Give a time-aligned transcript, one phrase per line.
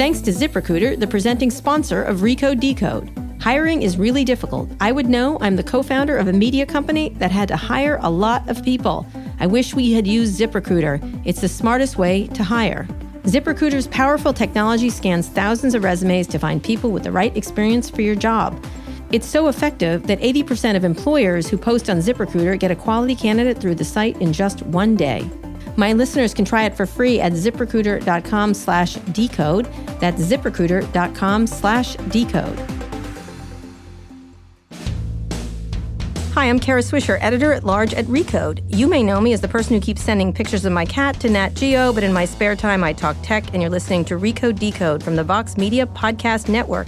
[0.00, 3.12] Thanks to ZipRecruiter, the presenting sponsor of Recode Decode.
[3.38, 4.70] Hiring is really difficult.
[4.80, 7.98] I would know I'm the co founder of a media company that had to hire
[8.00, 9.06] a lot of people.
[9.40, 11.20] I wish we had used ZipRecruiter.
[11.26, 12.88] It's the smartest way to hire.
[13.24, 18.00] ZipRecruiter's powerful technology scans thousands of resumes to find people with the right experience for
[18.00, 18.58] your job.
[19.12, 23.58] It's so effective that 80% of employers who post on ZipRecruiter get a quality candidate
[23.58, 25.28] through the site in just one day.
[25.76, 29.66] My listeners can try it for free at ziprecruiter.com slash decode.
[30.00, 32.80] That's ziprecruiter.com slash decode.
[36.34, 38.62] Hi, I'm Kara Swisher, editor at large at Recode.
[38.68, 41.28] You may know me as the person who keeps sending pictures of my cat to
[41.28, 44.58] Nat Geo, but in my spare time, I talk tech, and you're listening to Recode
[44.58, 46.86] Decode from the Vox Media Podcast Network.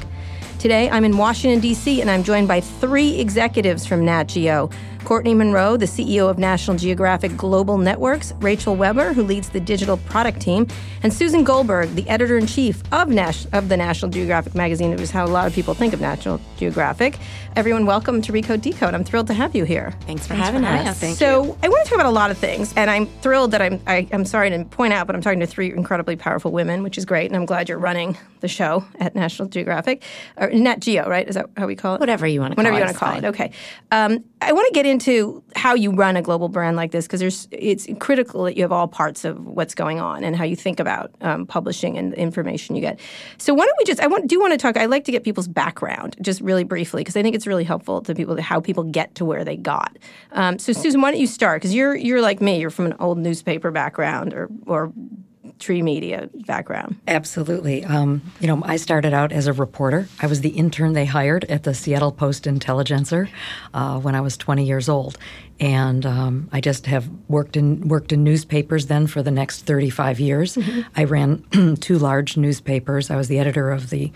[0.59, 4.71] Today, I'm in Washington, D.C., and I'm joined by three executives from Nat Geo
[5.05, 9.97] Courteney Monroe, the CEO of National Geographic Global Networks, Rachel Webber, who leads the digital
[9.97, 10.67] product team,
[11.03, 15.01] and Susan Goldberg, the editor in chief of, Nas- of the National Geographic magazine, which
[15.01, 17.19] is how a lot of people think of National Geographic.
[17.57, 18.95] Everyone, welcome to Recode Decode.
[18.95, 19.93] I'm thrilled to have you here.
[20.03, 20.89] Thanks for Thanks having for us.
[20.89, 20.99] us.
[20.99, 21.59] Thank so, you.
[21.63, 23.97] I want to talk about a lot of things, and I'm thrilled that I'm, I,
[23.97, 26.83] am i am sorry to point out, but I'm talking to three incredibly powerful women,
[26.83, 30.03] which is great, and I'm glad you're running the show at National Geographic,
[30.37, 31.29] or Nat Geo, right?
[31.29, 32.01] Is that how we call it?
[32.01, 32.95] Whatever you want to call Whatever it.
[32.95, 33.51] Whatever you want to call fine.
[33.51, 34.09] it.
[34.09, 34.19] Okay.
[34.19, 37.21] Um, I want to get into how you run a global brand like this because
[37.21, 40.57] there's it's critical that you have all parts of what's going on and how you
[40.57, 42.99] think about um, publishing and the information you get.
[43.39, 44.77] So why don't we just I want do want to talk.
[44.77, 48.01] I like to get people's background just really briefly because I think it's really helpful
[48.03, 49.97] to people how people get to where they got.
[50.33, 52.61] Um, so Susan, why don't you start because you're you're like me.
[52.61, 54.93] You're from an old newspaper background or or
[55.59, 56.97] tree media background.
[57.07, 57.85] Absolutely.
[57.85, 60.09] Um, you know, I started out as a reporter.
[60.21, 63.29] I was the intern they hired at the Seattle Post Intelligencer
[63.75, 65.19] uh, when I was 20 years old,
[65.61, 70.21] and um, I just have worked in worked in newspapers then for the next 35
[70.21, 70.57] years.
[70.57, 70.81] Mm-hmm.
[70.97, 73.11] I ran two large newspapers.
[73.11, 74.13] I was the editor of the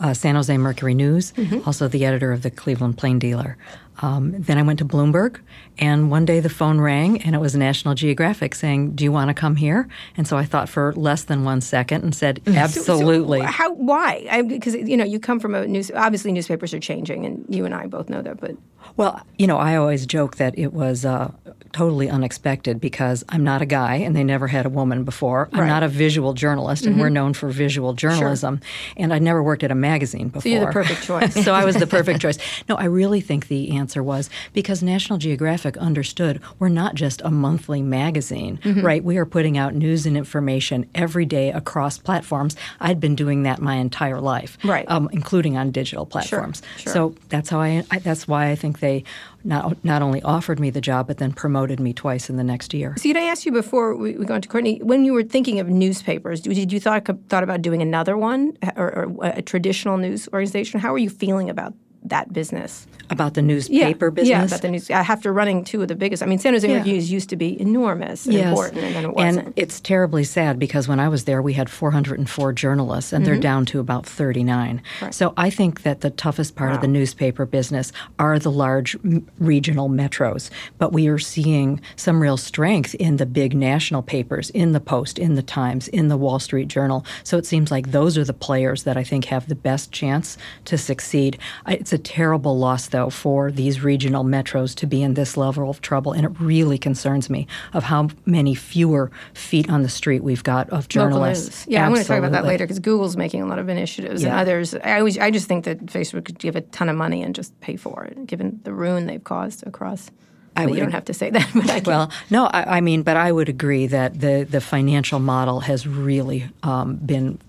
[0.00, 1.60] uh, San Jose Mercury News, mm-hmm.
[1.66, 3.56] also the editor of the Cleveland Plain Dealer.
[4.02, 5.40] Um, then I went to Bloomberg,
[5.78, 9.28] and one day the phone rang, and it was National Geographic saying, "Do you want
[9.28, 13.40] to come here?" And so I thought for less than one second and said, "Absolutely."
[13.40, 13.74] So, so how?
[13.74, 14.42] Why?
[14.42, 15.90] Because you know you come from a news.
[15.94, 18.40] Obviously, newspapers are changing, and you and I both know that.
[18.40, 18.56] But
[18.96, 21.30] well, you know, I always joke that it was uh,
[21.72, 25.48] totally unexpected because I'm not a guy, and they never had a woman before.
[25.52, 27.02] I'm not a visual journalist, and mm-hmm.
[27.02, 28.58] we're known for visual journalism.
[28.58, 28.94] Sure.
[28.96, 30.42] And I'd never worked at a magazine before.
[30.42, 31.44] So you're the perfect choice.
[31.44, 32.38] so I was the perfect choice.
[32.68, 37.30] No, I really think the answer was because National Geographic understood we're not just a
[37.30, 38.84] monthly magazine, mm-hmm.
[38.84, 39.02] right?
[39.02, 42.56] We are putting out news and information every day across platforms.
[42.80, 46.62] I'd been doing that my entire life, right, um, including on digital platforms.
[46.76, 46.92] Sure, sure.
[46.92, 47.98] So that's how I, I.
[47.98, 49.04] That's why I think they
[49.44, 52.74] not not only offered me the job, but then promoted me twice in the next
[52.74, 52.94] year.
[52.98, 55.22] So, did I ask you before we, we go on to Courteney when you were
[55.22, 56.40] thinking of newspapers?
[56.40, 60.80] Did you thought thought about doing another one or, or a traditional news organization?
[60.80, 61.74] How are you feeling about
[62.04, 62.86] that business.
[63.10, 64.28] About the newspaper yeah, business?
[64.28, 64.90] Yeah, about the news.
[64.90, 66.76] After running two of the biggest, I mean, San Jose yeah.
[66.76, 68.48] Reviews used to be enormous and yes.
[68.48, 69.46] important, and then it wasn't.
[69.46, 73.32] And it's terribly sad because when I was there, we had 404 journalists, and mm-hmm.
[73.32, 74.82] they're down to about 39.
[75.02, 75.14] Right.
[75.14, 76.76] So I think that the toughest part wow.
[76.76, 80.50] of the newspaper business are the large m- regional metros.
[80.78, 85.18] But we are seeing some real strength in the big national papers, in the Post,
[85.18, 87.04] in the Times, in the Wall Street Journal.
[87.24, 90.38] So it seems like those are the players that I think have the best chance
[90.66, 91.38] to succeed.
[91.66, 95.68] I, it's a terrible loss, though, for these regional metros to be in this level
[95.68, 100.22] of trouble, and it really concerns me of how many fewer feet on the street
[100.22, 101.66] we've got of journalists.
[101.66, 101.80] Yeah, Absolutely.
[101.80, 104.28] I'm going to talk about that later because Google's making a lot of initiatives, yeah.
[104.28, 104.72] and others.
[104.74, 107.58] I always, I just think that Facebook could give a ton of money and just
[107.60, 110.12] pay for it, given the ruin they've caused across.
[110.54, 113.16] I you don't have to say that, but I well, no, I, I, mean, but
[113.16, 117.40] I would agree that the the financial model has really um, been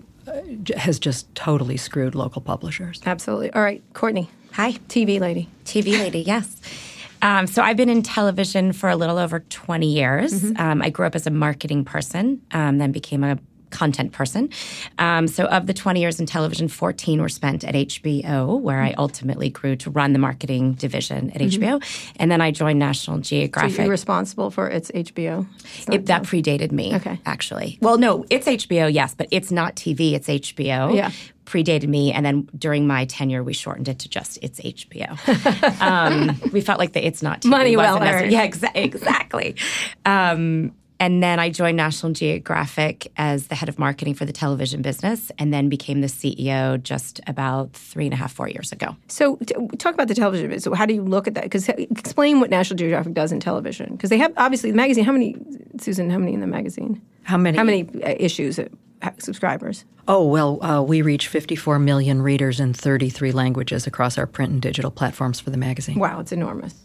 [0.76, 3.00] has just totally screwed local publishers.
[3.04, 3.52] Absolutely.
[3.52, 4.30] All right, Courteney.
[4.52, 4.72] Hi.
[4.88, 5.48] TV lady.
[5.64, 6.60] TV lady, yes.
[7.22, 10.42] Um, so I've been in television for a little over 20 years.
[10.42, 10.60] Mm-hmm.
[10.60, 13.38] Um, I grew up as a marketing person, um, then became a
[13.72, 14.50] content person.
[14.98, 18.94] Um, so, of the 20 years in television, 14 were spent at HBO, where I
[18.98, 21.62] ultimately grew to run the marketing division at mm-hmm.
[21.62, 22.12] HBO.
[22.16, 23.76] And then I joined National Geographic.
[23.76, 25.46] So, you're responsible for its HBO?
[25.90, 27.18] It, that predated me, okay.
[27.26, 27.78] actually.
[27.80, 30.94] Well, no, it's HBO, yes, but it's not TV, it's HBO.
[30.94, 31.10] Yeah
[31.44, 35.80] predated me, and then during my tenure, we shortened it to just it's HBO.
[35.82, 38.32] um, we felt like the it's not TV money well earned.
[38.32, 39.56] Yeah, exa- exactly.
[40.06, 44.82] Um, and then I joined National Geographic as the head of marketing for the television
[44.82, 48.96] business, and then became the CEO just about three and a half, four years ago.
[49.08, 50.62] So, t- talk about the television business.
[50.62, 51.42] So, how do you look at that?
[51.42, 53.96] Because explain what National Geographic does in television.
[53.96, 55.02] Because they have obviously the magazine.
[55.02, 55.34] How many,
[55.80, 56.08] Susan?
[56.08, 57.02] How many in the magazine?
[57.24, 57.58] How many?
[57.58, 58.60] How many uh, issues?
[59.18, 59.84] subscribers?
[60.06, 64.62] Oh, well, uh, we reach 54 million readers in 33 languages across our print and
[64.62, 65.98] digital platforms for the magazine.
[65.98, 66.76] Wow, it's enormous.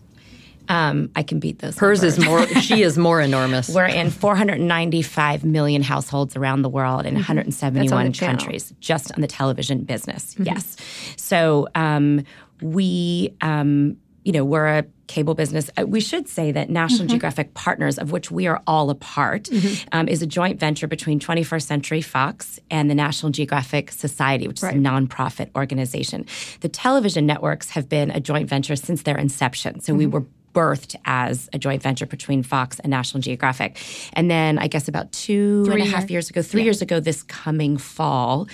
[0.69, 1.77] Um, I can beat those.
[1.77, 2.17] Hers numbers.
[2.17, 2.47] is more.
[2.61, 3.69] she is more enormous.
[3.69, 8.37] We're in 495 million households around the world in 171 channel.
[8.37, 10.35] countries, just on the television business.
[10.37, 10.77] Yes.
[11.15, 12.23] So um,
[12.61, 15.69] we, um, you know, we're a cable business.
[15.77, 19.49] Uh, we should say that National Geographic Partners, of which we are all a part,
[19.93, 24.57] um, is a joint venture between 21st Century Fox and the National Geographic Society, which
[24.57, 26.25] is a nonprofit organization.
[26.59, 29.79] The television networks have been a joint venture since their inception.
[29.79, 30.25] So we were
[30.57, 33.77] birthed as a joint venture between Fox and National Geographic.
[34.13, 37.21] And then I guess about two and a half years ago, three years ago, this
[37.24, 38.48] coming fall,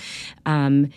[0.44, 0.90] um,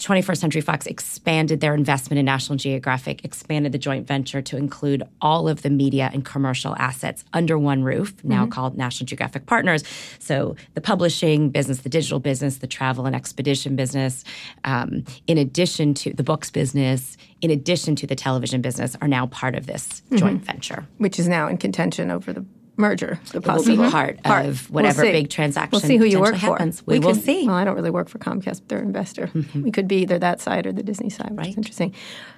[0.00, 5.02] 21st Century Fox expanded their investment in National Geographic, expanded the joint venture to include
[5.20, 9.84] all of the media and commercial assets under one roof, now called National Geographic Partners.
[10.18, 14.24] So the publishing business, the digital business, the travel and expedition business,
[14.64, 19.26] um, in addition to the books business, in addition to the television business, are now
[19.26, 20.86] part of this joint venture.
[20.98, 22.44] Which is now in contention over the
[22.80, 24.46] merger, the It will possible be part, part.
[24.46, 26.38] of whatever We'll big transaction We'll see who you work for.
[26.40, 26.84] happens.
[26.86, 27.46] We, will could- see.
[27.46, 29.28] Well, I don't really work for Comcast; but they're an investor.
[29.28, 29.62] Mm-hmm.
[29.62, 31.94] We could be either that side or the Disney side, which is interesting.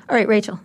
[0.09, 0.61] All right, Rachel.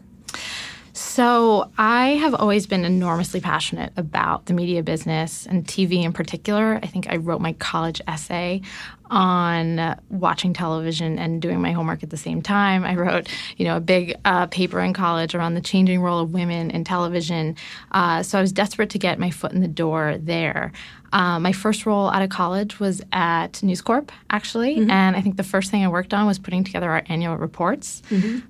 [0.97, 6.79] So, I have always been enormously passionate about the media business and TV in particular.
[6.81, 8.63] I think I wrote my college essay
[9.11, 12.83] on watching television and doing my homework at the same time.
[12.83, 16.33] I wrote, you know, a big uh, paper in college around the changing role of
[16.33, 17.55] women in television.
[17.91, 20.71] Uh, so I was desperate to get my foot in the door there.
[21.13, 25.37] Uh, my first role out of college was at News Corp, actually, and I think
[25.37, 28.01] the first thing I worked on was putting together our annual reports.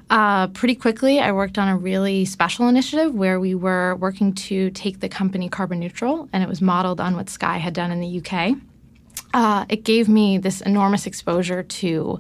[0.09, 4.71] Uh, pretty quickly, I worked on a really special initiative where we were working to
[4.71, 8.00] take the company carbon neutral, and it was modeled on what Sky had done in
[8.01, 8.57] the UK.
[9.33, 12.18] Uh, it gave me this enormous exposure to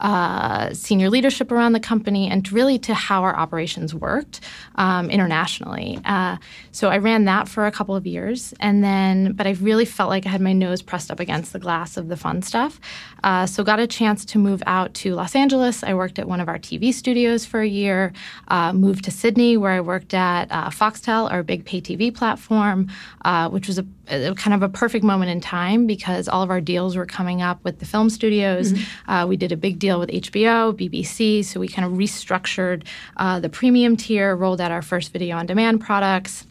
[0.00, 4.40] uh, senior leadership around the company and really to how our operations worked
[4.76, 5.98] um, internationally.
[6.04, 6.36] Uh,
[6.72, 10.10] so I ran that for a couple of years, and then, but I really felt
[10.10, 12.80] like I had my nose pressed up against the glass of the fun stuff.
[13.22, 15.82] Uh, so got a chance to move out to Los Angeles.
[15.82, 18.12] I worked at one of our TV studios for a year.
[18.48, 22.88] Uh, moved to Sydney, where I worked at uh, Foxtel, our big pay TV platform,
[23.24, 26.50] uh, which was a, a kind of a perfect moment in time because all of
[26.50, 28.72] our deals were coming up with the film studios.
[29.06, 32.84] Uh, we did a big deal with HBO, BBC, so we kind of restructured
[33.18, 36.46] uh, the premium tier, rolled out our first video on demand products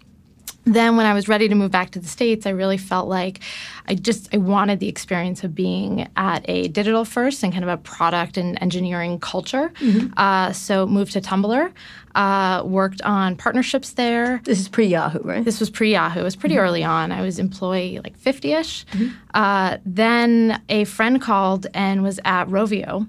[0.65, 3.41] then when I was ready to move back to the States, I really felt like
[3.88, 7.69] I just I wanted the experience of being at a digital first and kind of
[7.69, 9.74] a product and engineering culture.
[10.15, 11.71] Uh, so moved to Tumblr,
[12.15, 14.41] uh, worked on partnerships there.
[14.45, 15.44] This is pre Yahoo, right?
[15.44, 16.21] This was pre Yahoo.
[16.21, 17.12] It was pretty early on.
[17.12, 18.86] I was employee like 50 ish.
[19.33, 23.07] Uh, then a friend called and was at Rovio.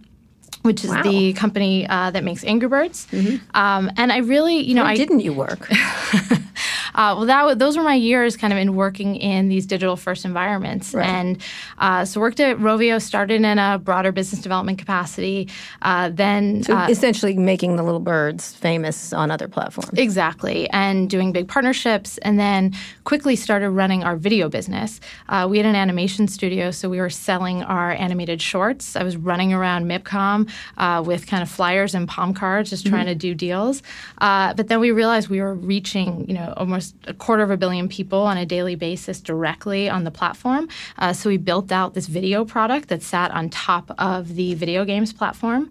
[0.64, 3.06] Which is the company uh, that makes Angry Birds,
[3.52, 5.69] um, and I really, you know, Where I didn't you work?
[6.94, 10.25] uh, well, that those were my years kind of in working in these digital first
[10.25, 10.94] environments.
[10.94, 11.43] And
[11.79, 15.49] uh, so worked at Rovio, started in a broader business development capacity.
[15.82, 19.99] Uh, then So uh, essentially making the little birds famous on other platforms.
[19.99, 22.73] Exactly, and doing big partnerships, and then
[23.05, 25.00] quickly started running our video business.
[25.29, 28.96] Uh, we had an animation studio, so we were selling our animated shorts.
[28.96, 33.06] I was running around MIPCOM uh, with kind of flyers and palm cards, just trying
[33.06, 33.82] to do deals.
[34.19, 37.56] Uh, but then we realized we were reaching, you know, almost a quarter of a
[37.56, 40.69] billion people on a daily basis directly on the platform.
[40.98, 44.84] Uh, so we built out this video product that sat on top of the video
[44.84, 45.70] games platform.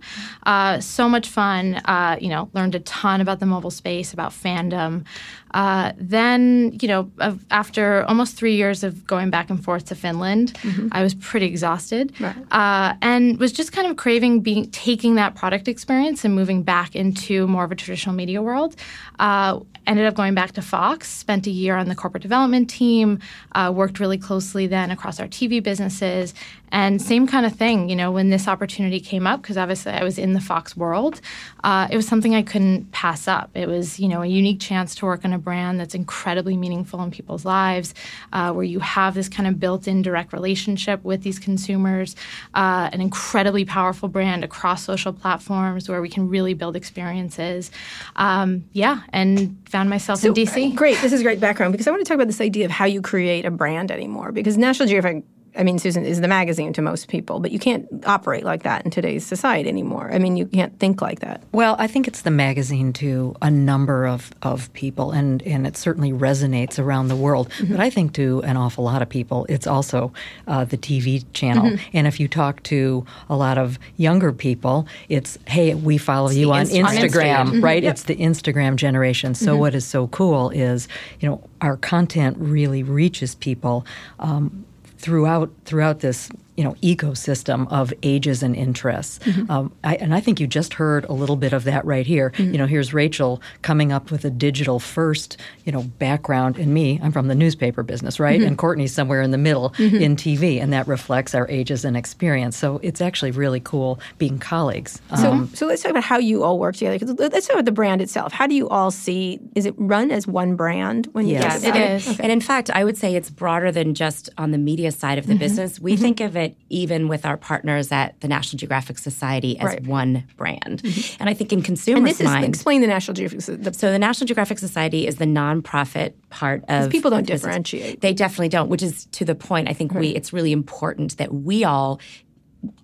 [0.51, 1.63] Uh, so much fun.
[1.85, 5.05] Uh, you know, learned a ton about the mobile space, about fandom.
[5.53, 7.11] Uh, then, you know,
[7.51, 10.57] after almost three years of going back and forth to Finland,
[10.91, 12.11] I was pretty exhausted,
[12.51, 16.95] uh, and was just kind of craving being taking that product experience and moving back
[16.95, 18.75] into more of a traditional media world.
[19.19, 21.02] Uh, ended up going back to Fox.
[21.03, 23.19] Spent a year on the corporate development team.
[23.53, 26.33] Uh, worked really closely then across our TV businesses,
[26.73, 27.87] and same kind of thing.
[27.87, 31.21] You know, when this opportunity came up, because obviously I was in the Fox world,
[31.63, 33.51] uh, it was something I couldn't pass up.
[33.53, 37.01] It was, you know, a unique chance to work on a brand that's incredibly meaningful
[37.03, 37.93] in people's lives,
[38.33, 42.15] uh, where you have this kind of built-in direct relationship with these consumers,
[42.55, 47.69] uh, an incredibly powerful brand across social platforms where we can really build experiences.
[48.15, 50.75] Um, yeah, and found myself in DC.
[50.75, 50.97] Great.
[51.01, 52.99] This is great background because I want to talk about this idea of how you
[52.99, 54.31] create a brand anymore.
[54.31, 55.23] Because National Geographic
[55.55, 58.85] I mean, Susan is the magazine to most people, but you can't operate like that
[58.85, 60.09] in today's society anymore.
[60.11, 61.43] I mean, you can't think like that.
[61.51, 65.77] Well, I think it's the magazine to a number of, of people, and, and it
[65.77, 67.49] certainly resonates around the world.
[67.57, 67.73] Mm-hmm.
[67.73, 70.11] But I think to an awful lot of people, it's also
[70.47, 71.65] uh, the TV channel.
[71.65, 71.97] Mm-hmm.
[71.97, 76.37] And if you talk to a lot of younger people, it's, hey, we follow it's
[76.37, 77.63] you on Instagram, on Instagram, mm-hmm.
[77.63, 77.83] right?
[77.83, 77.91] Yep.
[77.91, 79.35] It's the Instagram generation.
[79.35, 79.59] So, mm-hmm.
[79.59, 80.87] what is so cool is,
[81.19, 83.85] you know, our content really reaches people.
[84.19, 84.65] Um,
[85.03, 89.19] throughout throughout this you know ecosystem of ages and interests.
[89.19, 89.51] Mm-hmm.
[89.51, 92.31] Um, I, and I think you just heard a little bit of that right here.
[92.31, 92.51] Mm-hmm.
[92.51, 96.99] You know, here's Rachel coming up with a digital first you know background, and me,
[97.01, 98.39] I'm from the newspaper business, right?
[98.39, 98.47] Mm-hmm.
[98.47, 99.95] And Courteney's somewhere in the middle mm-hmm.
[99.95, 102.57] in TV, and that reflects our ages and experience.
[102.57, 105.01] So it's actually really cool being colleagues.
[105.17, 107.13] So, um, so let's talk about how you all work together.
[107.15, 108.31] Let's talk about the brand itself.
[108.31, 109.39] How do you all see?
[109.55, 111.33] Is it run as one brand when you?
[111.33, 112.07] Yes, it is.
[112.07, 112.23] Okay.
[112.23, 115.25] And in fact, I would say it's broader than just on the media side of
[115.25, 115.39] the mm-hmm.
[115.39, 115.79] business.
[115.79, 116.01] We mm-hmm.
[116.01, 119.87] think of it even with our partners at the National Geographic Society as right.
[119.87, 120.81] one brand.
[120.83, 121.17] Mm-hmm.
[121.21, 123.63] And I think in consumers' and this mind, is, explain the National Geographic.
[123.63, 128.01] The, so the National Geographic Society is the nonprofit part of people don't differentiate.
[128.01, 129.69] They definitely don't, which is to the point.
[129.69, 130.01] I think right.
[130.01, 131.99] we it's really important that we all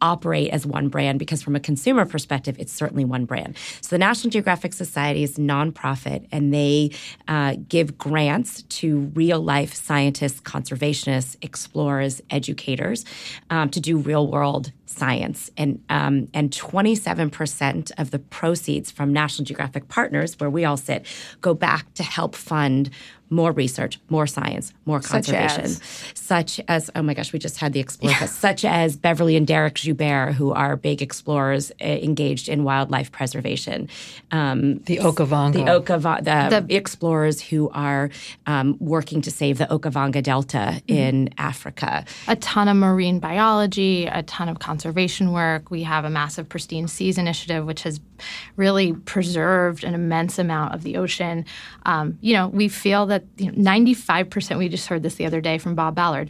[0.02, 3.56] operate as one brand because from a consumer perspective it's certainly one brand.
[3.82, 6.92] So the national geographic society is nonprofit and they
[7.28, 13.06] uh, give grants to real life scientists conservationists explorers educators
[13.50, 15.52] um, to do real world science.
[15.56, 21.06] And um, and 27% of the proceeds from national geographic partners where we all sit
[21.42, 22.90] go back to help fund
[23.30, 25.68] more research, more science, more conservation.
[25.68, 28.26] Such as, such as oh my gosh, we just had the explorers, yeah.
[28.28, 33.90] such as Beverly and Derek Joubert, who are big explorers uh, engaged in wildlife preservation.
[34.32, 35.54] Um, the Okavango.
[35.54, 38.10] The Okava- the, the, explorers who are
[38.46, 40.94] um, working to save the Okavango Delta mm-hmm.
[40.94, 42.06] in Africa.
[42.28, 45.70] A ton of marine biology, a ton of conservation work.
[45.70, 48.00] We have a massive pristine seas initiative, which has
[48.56, 51.46] really preserved an immense amount of the ocean.
[51.86, 55.42] Um, you know, we feel that you know, 95%, we just heard this the other
[55.42, 56.30] day from Bob Ballard,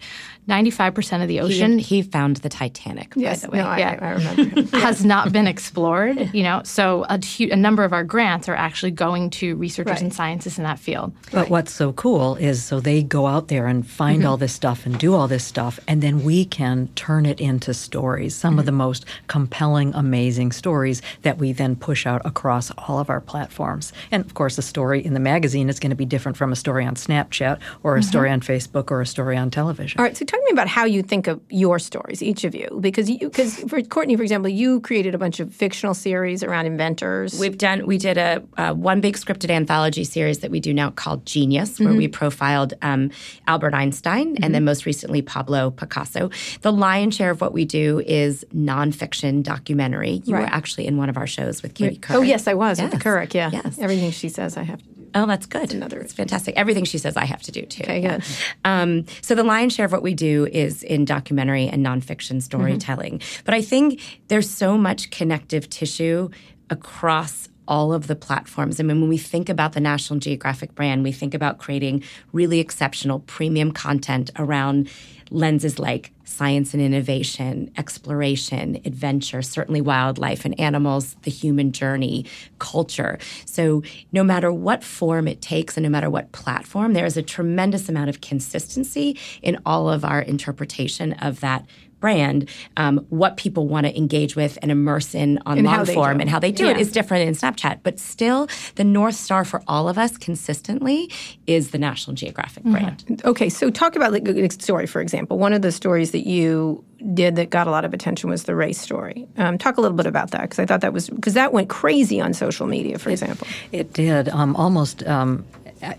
[0.49, 1.77] 95% of the ocean.
[1.77, 3.57] He, he found the Titanic, yes, by the way.
[3.59, 3.97] No, yeah.
[4.01, 4.77] I, I remember.
[4.77, 8.91] has not been explored, you know, so a, a, number of our grants are actually
[8.91, 10.01] going to researchers right.
[10.01, 11.13] and scientists in that field.
[11.25, 11.49] But right.
[11.49, 14.29] what's so cool is so they go out there and find mm-hmm.
[14.29, 17.73] all this stuff and do all this stuff, and then we can turn it into
[17.73, 18.59] stories, some mm-hmm.
[18.59, 23.21] of the most compelling, amazing stories that we then push out across all of our
[23.21, 23.93] platforms.
[24.11, 26.55] And of course, a story in the magazine is going to be different from a
[26.55, 28.09] story on Snapchat or a mm-hmm.
[28.09, 29.99] story on Facebook or a story on television.
[29.99, 32.55] All right, so talk to me about how you think of your stories, each of
[32.55, 36.43] you, because you, because for Courteney, for example, you created a bunch of fictional series
[36.43, 37.39] around inventors.
[37.39, 40.91] We've done we did a, a one big scripted anthology series that we do now
[40.91, 41.97] called Genius, where mm-hmm.
[41.97, 43.11] we profiled um,
[43.47, 44.43] Albert Einstein mm-hmm.
[44.43, 46.29] and then most recently Pablo Picasso.
[46.61, 50.21] The lion's share of what we do is nonfiction documentary.
[50.25, 50.41] You right.
[50.41, 52.15] were actually in one of our shows with Katie Couric.
[52.15, 52.91] Oh yes, I was yes.
[52.91, 53.33] with the Couric.
[53.33, 53.77] Yeah, yes.
[53.79, 54.98] everything she says I have to do.
[55.15, 55.73] Oh, that's good.
[55.73, 56.55] Another, it's fantastic.
[56.57, 57.83] Everything she says, I have to do too.
[57.83, 58.23] Okay, good.
[58.65, 63.19] Um, so the lion's share of what we do is in documentary and nonfiction storytelling.
[63.19, 63.41] Mm-hmm.
[63.45, 66.29] But I think there's so much connective tissue
[66.69, 68.79] across all of the platforms.
[68.79, 72.59] I mean, when we think about the National Geographic brand, we think about creating really
[72.59, 74.89] exceptional premium content around
[75.29, 82.25] lenses like science and innovation, exploration, adventure, certainly wildlife and animals, the human journey,
[82.59, 83.17] culture.
[83.45, 83.81] So,
[84.11, 87.89] no matter what form it takes and no matter what platform, there is a tremendous
[87.89, 91.65] amount of consistency in all of our interpretation of that
[91.99, 96.19] brand, um, what people want to engage with and immerse in on and long form
[96.19, 96.71] and how they do yeah.
[96.71, 97.79] it is different in Snapchat.
[97.83, 101.11] But still, the North Star for all of us consistently
[101.47, 102.71] is the National Geographic mm-hmm.
[102.71, 103.21] brand.
[103.25, 105.37] Okay, so talk about like a story, for example.
[105.37, 108.55] One of the stories that you did that got a lot of attention was the
[108.55, 109.27] race story.
[109.37, 111.69] Um, talk a little bit about that because I thought that was because that went
[111.69, 113.47] crazy on social media, for it, example.
[113.71, 115.45] It did um, almost um,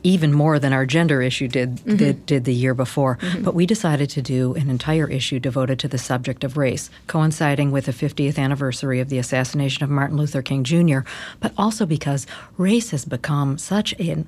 [0.02, 1.96] even more than our gender issue did mm-hmm.
[1.96, 3.16] did, did, the year before.
[3.16, 3.42] Mm-hmm.
[3.42, 7.70] But we decided to do an entire issue devoted to the subject of race, coinciding
[7.70, 11.00] with the 50th anniversary of the assassination of Martin Luther King Jr.,
[11.40, 14.26] but also because race has become such an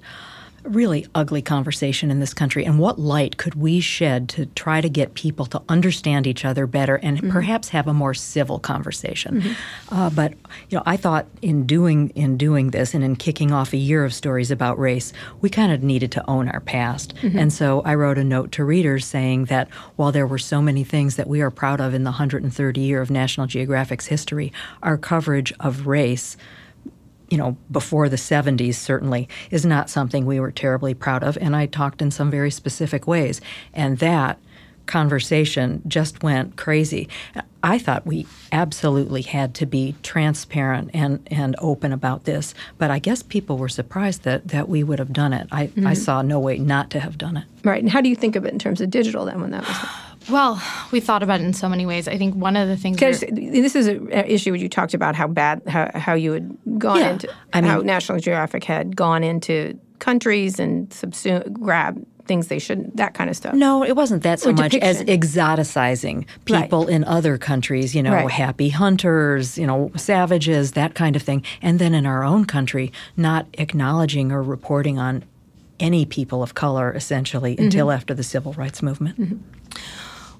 [0.64, 4.88] really ugly conversation in this country and what light could we shed to try to
[4.88, 7.30] get people to understand each other better and mm-hmm.
[7.30, 9.94] perhaps have a more civil conversation mm-hmm.
[9.94, 10.32] uh, but
[10.68, 14.04] you know i thought in doing in doing this and in kicking off a year
[14.04, 17.38] of stories about race we kind of needed to own our past mm-hmm.
[17.38, 20.84] and so i wrote a note to readers saying that while there were so many
[20.84, 24.52] things that we are proud of in the 130 year of national geographic's history
[24.82, 26.36] our coverage of race
[27.32, 31.38] you know, before the 70s certainly is not something we were terribly proud of.
[31.38, 33.40] And I talked in some very specific ways.
[33.72, 34.38] And that
[34.84, 37.08] conversation just went crazy.
[37.62, 42.98] I thought we absolutely had to be transparent and, and open about this, but I
[42.98, 45.48] guess people were surprised that, that we would have done it.
[45.50, 45.86] I, mm-hmm.
[45.86, 47.44] I saw no way not to have done it.
[47.64, 47.82] Right.
[47.82, 49.76] And how do you think of it in terms of digital then when that was?
[50.30, 52.08] Well, we thought about it in so many ways.
[52.08, 55.26] I think one of the things because this is an issue you talked about how
[55.26, 57.10] bad how, how you had gone yeah.
[57.12, 62.58] into I mean, how National Geographic had gone into countries and subsume grab things they
[62.58, 63.54] shouldn't, that kind of stuff.
[63.54, 65.08] No, it wasn't that so or much depiction.
[65.08, 66.94] as exoticizing people right.
[66.94, 68.30] in other countries, you know, right.
[68.30, 71.42] happy hunters, you know, savages, that kind of thing.
[71.60, 75.24] And then in our own country, not acknowledging or reporting on
[75.80, 77.64] any people of color essentially mm-hmm.
[77.64, 79.20] until after the civil rights movement.
[79.20, 79.38] Mm-hmm.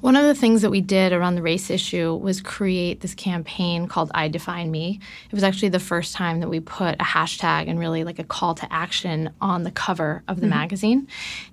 [0.02, 3.86] One of the things that we did around the race issue was create this campaign
[3.86, 4.98] called I Define Me.
[5.30, 8.24] It was actually the first time that we put a hashtag and really like a
[8.24, 10.56] call to action on the cover of the mm-hmm.
[10.56, 11.08] magazine.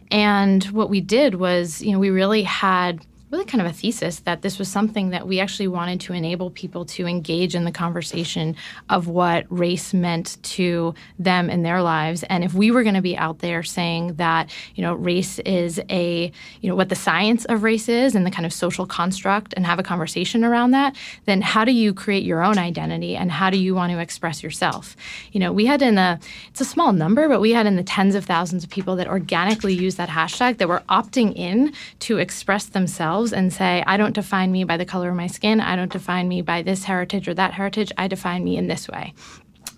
[0.10, 4.21] And what we did was, you know, we really had really kind of a thesis
[4.21, 7.71] that this was something that we actually wanted to enable people to engage in the
[7.71, 8.55] conversation
[8.89, 12.24] of what race meant to them in their lives.
[12.24, 15.79] And if we were going to be out there saying that, you know, race is
[15.89, 16.31] a,
[16.62, 19.65] you know, what the science of race is and the kind of social construct and
[19.65, 20.95] have a conversation around that,
[21.25, 24.41] then how do you create your own identity and how do you want to express
[24.41, 24.95] yourself?
[25.33, 26.19] You know, we had in the,
[26.50, 29.07] it's a small number, but we had in the tens of thousands of people that
[29.07, 34.15] organically use that hashtag that were opting in to express themselves and say, I don't
[34.15, 35.59] define me by the color of my skin.
[35.61, 37.91] I don't define me by this heritage or that heritage.
[37.97, 39.13] I define me in this way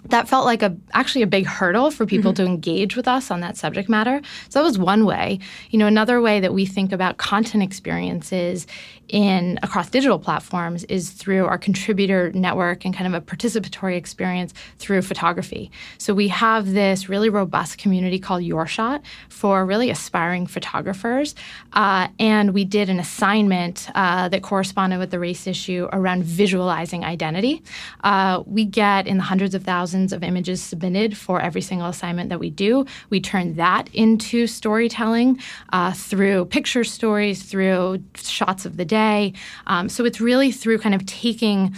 [0.05, 2.43] that felt like a actually a big hurdle for people mm-hmm.
[2.43, 4.21] to engage with us on that subject matter.
[4.49, 5.39] So that was one way.
[5.69, 8.65] You know, another way that we think about content experiences
[9.07, 14.53] in across digital platforms is through our contributor network and kind of a participatory experience
[14.79, 15.69] through photography.
[15.97, 21.35] So we have this really robust community called Your Shot for really aspiring photographers,
[21.73, 27.03] uh, and we did an assignment uh, that corresponded with the race issue around visualizing
[27.03, 27.63] identity.
[28.03, 32.29] Uh, we get in the hundreds of thousands of images submitted for every single assignment
[32.29, 32.85] that we do.
[33.09, 35.39] We turn that into storytelling
[35.73, 39.33] uh, through picture stories, through shots of the day day.
[39.67, 41.75] Um, so it's really through kind of taking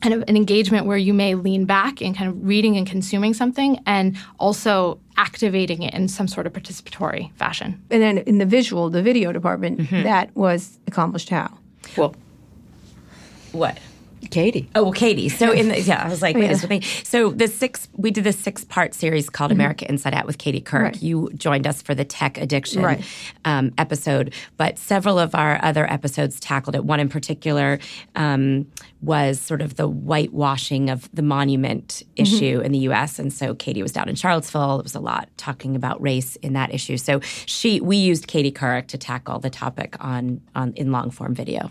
[0.00, 3.32] kind of an engagement where you may lean back and kind of reading and consuming
[3.32, 7.82] something and also activating it in some sort of participatory fashion.
[7.90, 10.02] And then in the visual, the video department, mm-hmm.
[10.02, 11.56] that was accomplished how?
[11.96, 12.14] Well,
[13.52, 13.78] what?
[14.30, 14.68] Katie.
[14.74, 15.28] Oh, well, Katie.
[15.28, 16.52] So in the, yeah, I was like, wait, yeah.
[16.52, 16.80] with me.
[16.80, 19.60] So the six, we did this six part series called mm-hmm.
[19.60, 20.82] America Inside Out with Katie Couric.
[20.82, 21.02] Right.
[21.02, 23.04] You joined us for the tech addiction right.
[23.44, 26.84] um, episode, but several of our other episodes tackled it.
[26.84, 27.78] One in particular
[28.14, 28.66] um,
[29.00, 32.22] was sort of the whitewashing of the monument mm-hmm.
[32.22, 33.18] issue in the U.S.
[33.18, 34.78] And so Katie was down in Charlottesville.
[34.78, 36.96] There was a lot talking about race in that issue.
[36.96, 41.34] So she, we used Katie Couric to tackle the topic on, on in long form
[41.34, 41.70] video.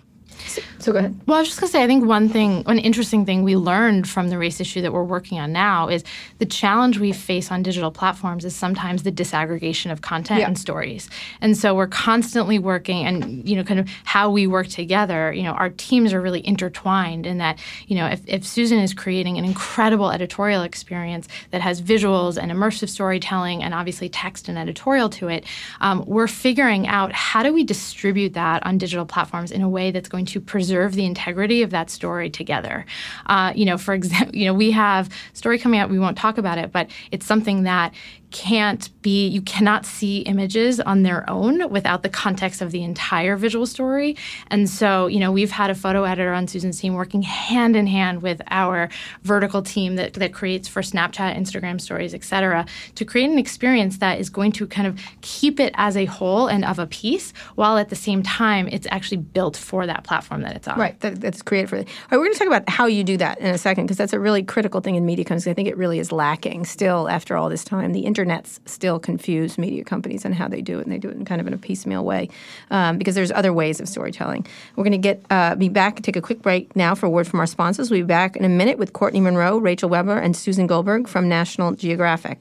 [0.80, 1.20] So go ahead.
[1.26, 3.56] Well, I was just going to say, I think one thing, one interesting thing we
[3.56, 6.04] learned from the race issue that we're working on now is
[6.40, 10.48] the challenge we face on digital platforms is sometimes the disaggregation of content yeah.
[10.48, 11.10] and stories.
[11.40, 15.44] And so we're constantly working and, you know, kind of how we work together, you
[15.44, 19.38] know, our teams are really intertwined in that, you know, if, if Susan is creating
[19.38, 25.10] an incredible editorial experience that has visuals and immersive storytelling and obviously text and editorial
[25.10, 25.46] to it,
[25.82, 29.92] um, we're figuring out how do we distribute that on digital platforms in a way
[29.92, 32.88] that's going to to preserve the integrity of that story together.
[33.28, 35.92] Uh, you know, for example, you know, we have story coming out.
[35.92, 37.94] We won't talk about it, but it's something that
[38.34, 43.38] can't be you cannot see images on their own without the context of the entire
[43.38, 44.18] visual story.
[44.48, 47.86] And so you know we've had a photo editor on susan's team working hand in
[47.86, 48.90] hand with our
[49.22, 52.66] vertical team that, that creates for snapchat instagram stories etc
[52.96, 56.48] to create an experience that is going to kind of keep it as a whole
[56.48, 60.42] and of a piece while at the same time it's actually built for that platform
[60.42, 60.80] that it's on.
[60.80, 63.18] Right that, that's created for it right, we're going to talk about how you do
[63.18, 65.68] that in a second because that's a really critical thing in media companies i think
[65.68, 69.84] it really is lacking still after all this time the internet internets still confuse media
[69.84, 71.58] companies and how they do it, and they do it in kind of in a
[71.58, 72.30] piecemeal way
[72.72, 74.46] um, because there's other ways of storytelling.
[74.76, 77.28] We're going to get uh, be back take a quick break now for a word
[77.28, 77.90] from our sponsors.
[77.90, 81.30] We'll be back in a minute with Courteney Monroe, Rachel Webber, and Susan Goldberg from
[81.30, 82.40] National Geographic.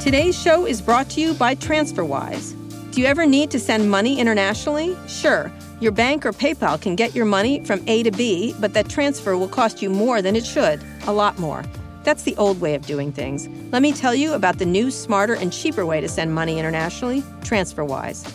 [0.00, 2.54] Today's show is brought to you by TransferWise.
[2.92, 4.96] Do you ever need to send money internationally?
[5.06, 5.52] Sure.
[5.80, 9.36] Your bank or PayPal can get your money from A to B, but that transfer
[9.36, 11.62] will cost you more than it should, a lot more.
[12.08, 13.50] That's the old way of doing things.
[13.70, 17.20] Let me tell you about the new, smarter, and cheaper way to send money internationally
[17.42, 18.32] TransferWise.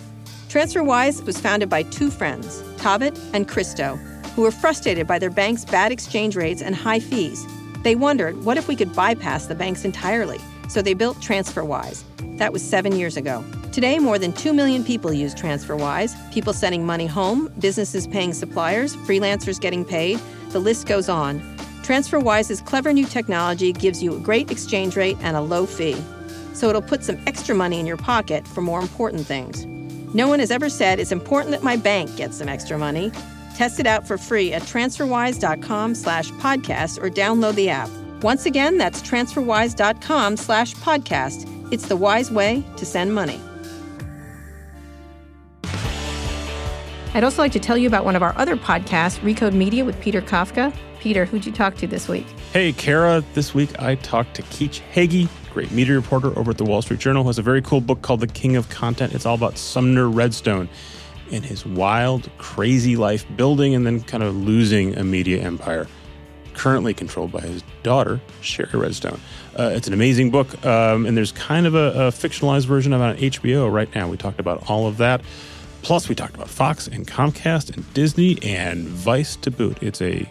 [0.47, 3.97] TransferWise was founded by two friends, Taavet and Kristo,
[4.35, 7.47] who were frustrated by their bank's bad exchange rates and high fees.
[7.81, 10.37] They wondered what if we could bypass the banks entirely,
[10.69, 12.03] so they built TransferWise
[12.37, 13.43] That was seven years ago.
[13.71, 18.95] Today, more than 2 million people use TransferWise people sending money home, businesses paying suppliers,
[18.97, 20.19] freelancers getting paid.
[20.49, 21.52] The list goes on.
[21.83, 26.01] TransferWise's clever new technology gives you a great exchange rate and a low fee.
[26.53, 29.65] So it'll put some extra money in your pocket for more important things.
[30.15, 33.11] No one has ever said it's important that my bank gets some extra money.
[33.55, 37.89] Test it out for free at transferwise.com slash podcast or download the app.
[38.21, 41.49] Once again, that's transferwise.com slash podcast.
[41.73, 43.41] It's the wise way to send money.
[47.13, 49.99] I'd also like to tell you about one of our other podcasts, Recode Media with
[49.99, 50.73] Peter Kafka.
[51.03, 52.25] Peter, who'd you talk to this week?
[52.53, 53.21] Hey, Kara.
[53.33, 57.01] This week I talked to Keach Hagey, great media reporter over at the Wall Street
[57.01, 59.13] Journal, who has a very cool book called The King of Content.
[59.13, 60.69] It's all about Sumner Redstone
[61.29, 65.87] and his wild, crazy life building and then kind of losing a media empire,
[66.53, 69.19] currently controlled by his daughter, Shari Redstone.
[69.59, 73.01] Uh, it's an amazing book, um, and there's kind of a, a fictionalized version of
[73.01, 74.07] it on HBO right now.
[74.07, 75.19] We talked about all of that.
[75.81, 79.83] Plus, we talked about Fox and Comcast and Disney and Vice to boot.
[79.83, 80.25] It's a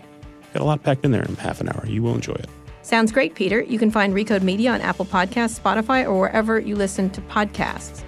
[0.53, 1.85] got a lot packed in there in half an hour.
[1.87, 2.49] You will enjoy it.
[2.83, 3.63] Sounds great, Peter.
[3.63, 8.03] You can find Recode Media on Apple Podcasts, Spotify, or wherever you listen to podcasts.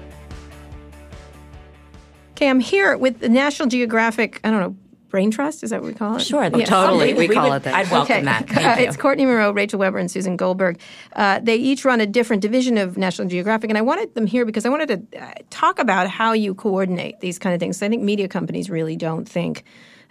[2.32, 4.76] Okay, I'm here with the National Geographic, I don't know,
[5.14, 5.62] Brain Trust?
[5.62, 6.22] Is that what we call it?
[6.22, 6.42] Sure.
[6.42, 6.64] Yeah.
[6.64, 7.14] Totally.
[7.14, 7.74] We, we call would, it that.
[7.74, 8.24] I'd welcome okay.
[8.24, 8.48] that.
[8.48, 8.88] Thank Uh, you.
[8.88, 10.80] it's Courteney Moreau, Rachel Webber, and Susan Goldberg.
[11.12, 14.44] Uh, they each run a different division of National Geographic, and I wanted them here
[14.44, 17.80] because I wanted to uh, talk about how you coordinate these kind of things.
[17.80, 19.62] I think media companies really don't think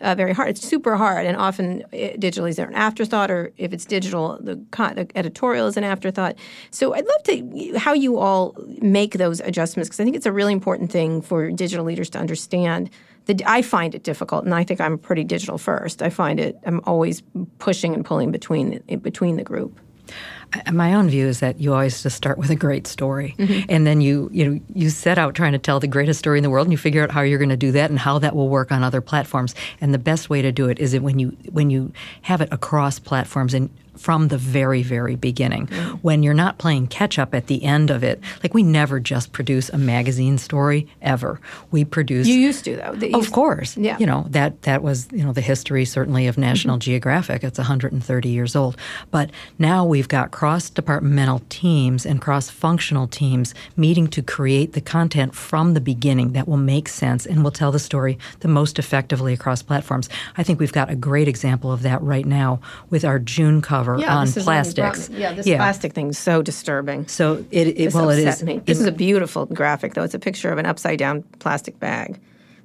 [0.04, 0.50] uh, very hard.
[0.50, 4.63] It's super hard, and often uh, digital is an afterthought, or if it's digital, the,
[4.72, 6.36] con- the editorial is an afterthought.
[6.72, 10.32] So I'd love to how you all make those adjustments because I think it's a
[10.32, 12.89] really important thing for digital leaders to understand.
[13.26, 16.02] The, I find it difficult, and I think I'm pretty digital first.
[16.02, 16.60] I find it.
[16.66, 17.24] I'm always
[17.58, 19.80] pushing and pulling between between the group.
[20.72, 23.66] My own view is that you always just start with a great story, mm-hmm.
[23.70, 26.44] and then you you know you set out trying to tell the greatest story in
[26.44, 28.36] the world, and you figure out how you're going to do that and how that
[28.36, 29.56] will work on other platforms.
[29.82, 31.92] And the best way to do it is that when you when you
[32.24, 35.67] have it across platforms and from the very very beginning,
[36.01, 38.19] when you're not playing catch up at the end of it.
[38.41, 41.39] Like we never just produce a magazine story ever.
[41.71, 43.19] We produce You used to though.
[43.19, 43.77] Of course.
[43.77, 43.97] Yeah.
[43.99, 46.91] You know, that that was, you know, the history certainly of National mm-hmm.
[46.91, 47.43] Geographic.
[47.43, 48.77] It's 130 years old.
[49.12, 55.73] But now we've got cross-departmental teams and cross-functional teams meeting to create the content from
[55.73, 59.62] the beginning that will make sense and will tell the story the most effectively across
[59.62, 60.10] platforms.
[60.38, 63.83] I think we've got a great example of that right now with our June cover
[64.00, 65.10] yeah, on this is what you plastics.
[65.10, 67.08] Yeah, this plastic thing's so disturbing.
[67.08, 68.60] So it, it This well it is me.
[68.60, 70.04] This is a beautiful graphic, though.
[70.04, 72.19] It's a picture of an upside down plastic bag.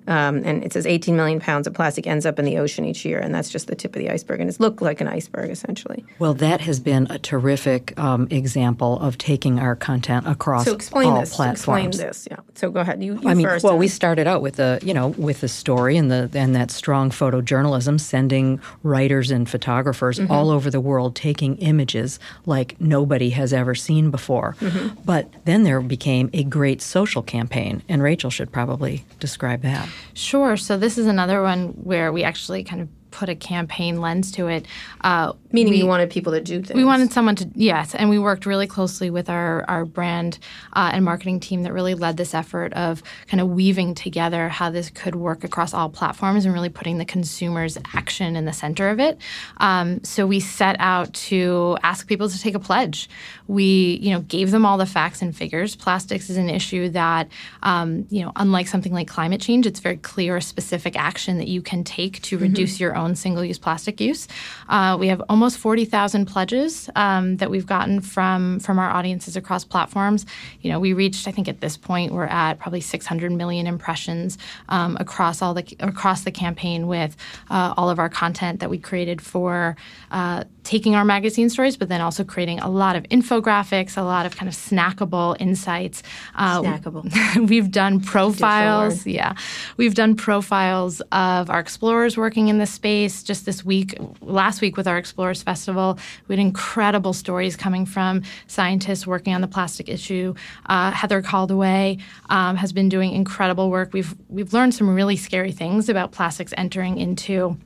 [0.09, 3.05] Um, and it says 18 million pounds of plastic ends up in the ocean each
[3.05, 4.41] year, and that's just the tip of the iceberg.
[4.41, 6.05] And it's looked like an iceberg, essentially.
[6.19, 11.11] Well, that has been a terrific um, example of taking our content across So explain
[11.11, 11.37] all this.
[11.37, 11.87] platforms.
[11.97, 12.29] Explain this.
[12.31, 12.39] Yeah.
[12.55, 13.03] So go ahead.
[13.03, 13.65] You, you I mean, first.
[13.65, 16.71] well, we started out with the, you know, with the story and the and that
[16.71, 20.33] strong photojournalism, sending writers and photographers Mm-hmm.
[20.33, 24.57] all over the world taking images like nobody has ever seen before.
[24.61, 25.01] Mm-hmm.
[25.05, 29.89] But then there became a great social campaign, and Rachel should probably describe that.
[30.15, 30.57] Sure.
[30.57, 34.49] So this is another one where we actually kind of put a campaign lens to
[34.49, 34.67] it.
[35.03, 36.77] Uh, Meaning we, you wanted people to do things.
[36.77, 40.39] we wanted someone to yes, and we worked really closely with our our brand
[40.75, 44.71] uh, and marketing team that really led this effort of kind of weaving together how
[44.71, 48.91] this could work across all platforms and really putting the consumer's action in the center
[48.91, 49.19] of it.
[49.57, 53.09] Um, so we set out to ask people to take a pledge.
[53.47, 55.77] We you know gave them all the facts and figures.
[55.77, 57.29] Plastics is an issue that
[57.63, 61.63] um, you know unlike something like climate change, it's very clear specific action that you
[61.63, 64.29] can take to reduce your own single-use plastic use.
[64.69, 69.65] Uh, we have almost 40,000 pledges um, that we've gotten from from our audiences across
[69.65, 70.27] platforms.
[70.61, 74.39] You know, we reached, I think, at this point, we're at probably 600 million impressions
[74.69, 77.17] um, across all the across the campaign with
[77.51, 79.77] uh, all of our content that we created for
[80.11, 84.27] uh, taking our magazine stories, but then also creating a lot of infographics, a lot
[84.27, 86.03] of kind of snackable insights.
[86.35, 87.49] Uh, Snackable.
[87.49, 89.07] we've done profiles.
[89.07, 89.33] Yeah.
[89.79, 93.23] We've done profiles of our explorers working in the space.
[93.23, 98.21] Just this week, last week with our Explorers Festival, we had incredible stories coming from
[98.47, 100.35] scientists working on the plastic issue.
[100.67, 103.95] Uh, Heather Koldewey um, has been doing incredible work.
[103.95, 107.57] We've we've learned some really scary things about plastics entering into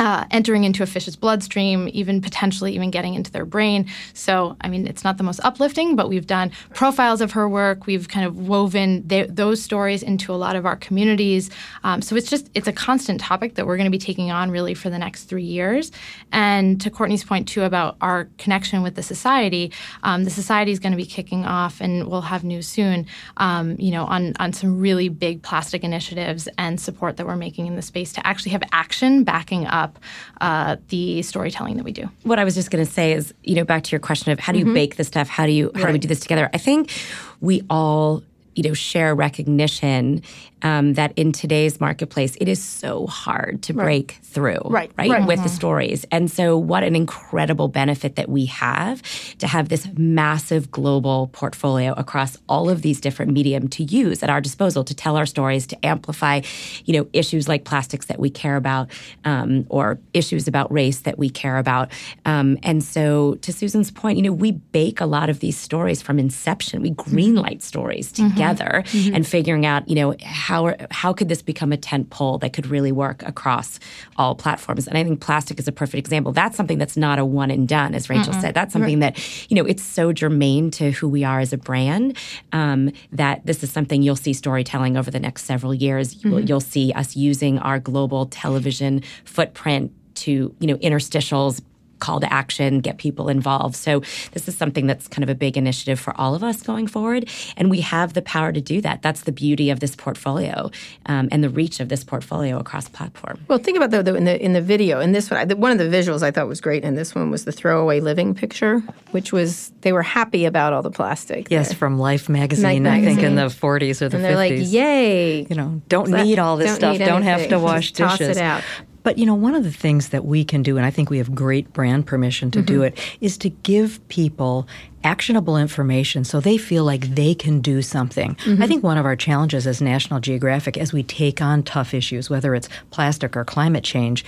[0.00, 3.86] uh, entering into a fish's bloodstream, even potentially even getting into their brain.
[4.14, 7.86] So, I mean, it's not the most uplifting, but we've done profiles of her work.
[7.86, 11.50] We've kind of woven th- those stories into a lot of our communities.
[11.84, 14.50] Um, so it's just it's a constant topic that we're going to be taking on
[14.50, 15.92] really for the next three years.
[16.32, 19.70] And to Courteney's point too about our connection with the society,
[20.02, 23.04] um, the society is going to be kicking off, and we'll have news soon.
[23.36, 27.66] Um, you know, on on some really big plastic initiatives and support that we're making
[27.66, 29.98] in the space to actually have action backing up up
[30.40, 32.08] uh, the storytelling that we do.
[32.22, 34.38] What I was just going to say is, you know, back to your question of
[34.38, 34.74] how do you mm-hmm.
[34.74, 35.28] bake the stuff?
[35.28, 35.86] How do you how right.
[35.88, 36.48] do we do this together?
[36.52, 36.92] I think
[37.40, 38.22] we all
[38.54, 40.22] you know share recognition
[40.62, 43.84] um, that in today's marketplace it is so hard to right.
[43.84, 45.26] break through right right, right.
[45.26, 45.44] with mm-hmm.
[45.44, 49.02] the stories and so what an incredible benefit that we have
[49.38, 54.30] to have this massive global portfolio across all of these different medium to use at
[54.30, 56.40] our disposal to tell our stories to amplify
[56.84, 58.90] you know issues like plastics that we care about
[59.24, 61.90] um, or issues about race that we care about
[62.24, 66.02] um, and so to susan's point you know we bake a lot of these stories
[66.02, 69.14] from inception we greenlight stories together mm-hmm together mm-hmm.
[69.14, 72.66] and figuring out, you know, how how could this become a tent pole that could
[72.66, 73.78] really work across
[74.16, 74.86] all platforms?
[74.86, 76.32] And I think plastic is a perfect example.
[76.32, 78.54] That's something that's not a one and done, as Rachel mm said.
[78.54, 79.18] That's something that,
[79.50, 82.16] you know, it's so germane to who we are as a brand
[82.52, 86.14] um, that this is something you'll see storytelling over the next several years.
[86.14, 86.28] Mm-hmm.
[86.28, 91.60] You'll, you'll see us using our global television footprint to, you know, interstitials,
[92.00, 93.76] call to action, get people involved.
[93.76, 94.00] So
[94.32, 97.28] this is something that's kind of a big initiative for all of us going forward,
[97.56, 99.02] and we have the power to do that.
[99.02, 100.70] That's the beauty of this portfolio
[101.06, 103.40] um, and the reach of this portfolio across platform.
[103.48, 105.48] Well, think about though in the in the video in this one.
[105.60, 108.34] One of the visuals I thought was great in this one was the throwaway living
[108.34, 111.50] picture, which was they were happy about all the plastic.
[111.50, 111.76] Yes, there.
[111.76, 114.36] from Life magazine, I think in the 40s or the and they're 50s.
[114.36, 116.98] like, "Yay!" You know, don't need all this don't stuff.
[116.98, 118.36] Don't have to wash Just dishes.
[118.36, 118.62] Toss it out.
[119.02, 121.18] But you know, one of the things that we can do, and I think we
[121.18, 122.66] have great brand permission to mm-hmm.
[122.66, 124.66] do it, is to give people
[125.02, 128.34] actionable information so they feel like they can do something.
[128.36, 128.62] Mm-hmm.
[128.62, 132.28] I think one of our challenges as National Geographic, as we take on tough issues,
[132.28, 134.24] whether it's plastic or climate change,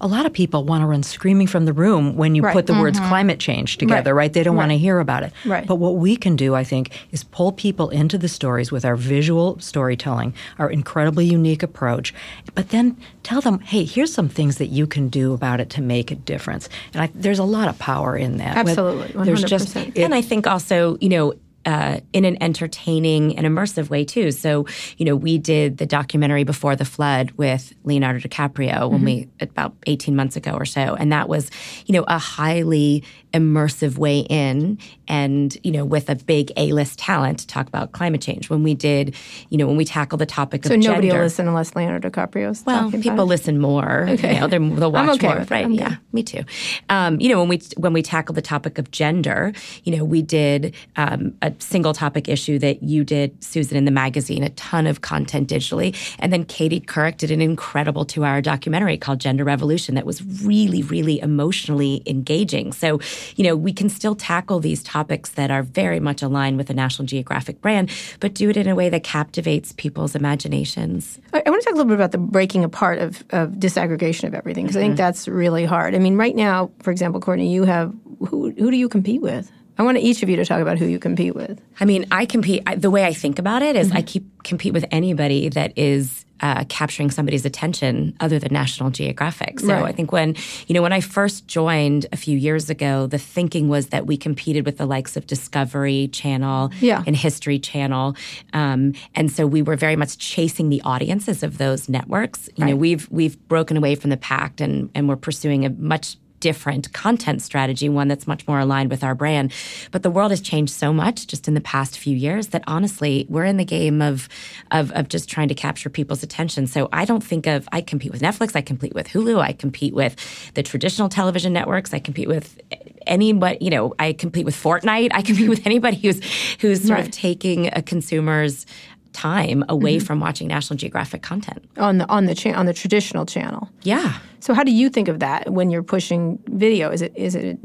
[0.00, 2.52] a lot of people want to run screaming from the room when you right.
[2.52, 2.82] put the mm-hmm.
[2.82, 4.24] words climate change together, right?
[4.24, 4.32] right?
[4.32, 4.62] They don't right.
[4.62, 5.32] want to hear about it.
[5.44, 5.66] Right.
[5.66, 8.96] But what we can do, I think, is pull people into the stories with our
[8.96, 12.12] visual storytelling, our incredibly unique approach,
[12.54, 15.82] but then tell them, hey, here's some things that you can do about it to
[15.82, 16.68] make a difference.
[16.92, 18.56] And I, there's a lot of power in that.
[18.56, 19.08] Absolutely.
[19.08, 19.24] 100%.
[19.24, 21.34] There's just it, and I think also, you know,
[21.66, 24.30] uh, in an entertaining and immersive way too.
[24.30, 28.92] So, you know, we did the documentary before the flood with Leonardo DiCaprio mm-hmm.
[28.92, 31.50] when we about eighteen months ago or so, and that was,
[31.86, 36.98] you know, a highly immersive way in, and you know, with a big A list
[36.98, 38.50] talent to talk about climate change.
[38.50, 39.14] When we did,
[39.48, 41.74] you know, when we tackled the topic of so of nobody gender, will listen unless
[41.74, 42.64] Leonardo DiCaprio's.
[42.64, 44.06] Well, people listen more.
[44.08, 45.46] Okay, you know, they'll watch okay more.
[45.50, 45.70] Right?
[45.70, 46.42] Yeah, me too.
[46.88, 49.52] Um, you know, when we when we tackled the topic of gender,
[49.84, 53.90] you know, we did um, a single topic issue that you did, Susan, in the
[53.90, 55.96] magazine, a ton of content digitally.
[56.18, 60.22] And then Katie Couric did an incredible two hour documentary called Gender Revolution that was
[60.44, 62.72] really, really emotionally engaging.
[62.72, 62.98] So,
[63.36, 66.74] you know, we can still tackle these topics that are very much aligned with the
[66.74, 71.18] National Geographic brand, but do it in a way that captivates people's imaginations.
[71.32, 74.24] I, I want to talk a little bit about the breaking apart of, of disaggregation
[74.24, 74.84] of everything, because mm-hmm.
[74.84, 75.94] I think that's really hard.
[75.94, 77.94] I mean, right now, for example, Courteney, you have
[78.28, 79.50] who, who do you compete with?
[79.78, 81.58] I want each of you to talk about who you compete with.
[81.80, 82.62] I mean, I compete.
[82.66, 83.96] I, the way I think about it is, mm-hmm.
[83.96, 89.60] I keep compete with anybody that is uh, capturing somebody's attention other than National Geographic.
[89.60, 89.84] So right.
[89.84, 93.68] I think when you know when I first joined a few years ago, the thinking
[93.68, 97.02] was that we competed with the likes of Discovery Channel yeah.
[97.06, 98.16] and History Channel,
[98.52, 102.48] um, and so we were very much chasing the audiences of those networks.
[102.56, 102.70] You right.
[102.70, 106.92] know, we've we've broken away from the pact and and we're pursuing a much different
[106.92, 109.52] content strategy, one that's much more aligned with our brand.
[109.90, 113.26] But the world has changed so much just in the past few years that honestly,
[113.28, 114.28] we're in the game of,
[114.70, 116.66] of, of just trying to capture people's attention.
[116.66, 119.94] So I don't think of, I compete with Netflix, I compete with Hulu, I compete
[119.94, 120.16] with
[120.54, 122.60] the traditional television networks, I compete with
[123.06, 126.20] anybody, you know, I compete with Fortnite, I compete with anybody who's,
[126.60, 127.06] who's sort right.
[127.06, 128.66] of taking a consumer's
[129.12, 130.06] time away mm-hmm.
[130.06, 133.68] from watching National Geographic content on the on the cha- on the traditional channel.
[133.82, 134.18] Yeah.
[134.40, 136.90] So how do you think of that when you're pushing video?
[136.90, 137.58] Is it is it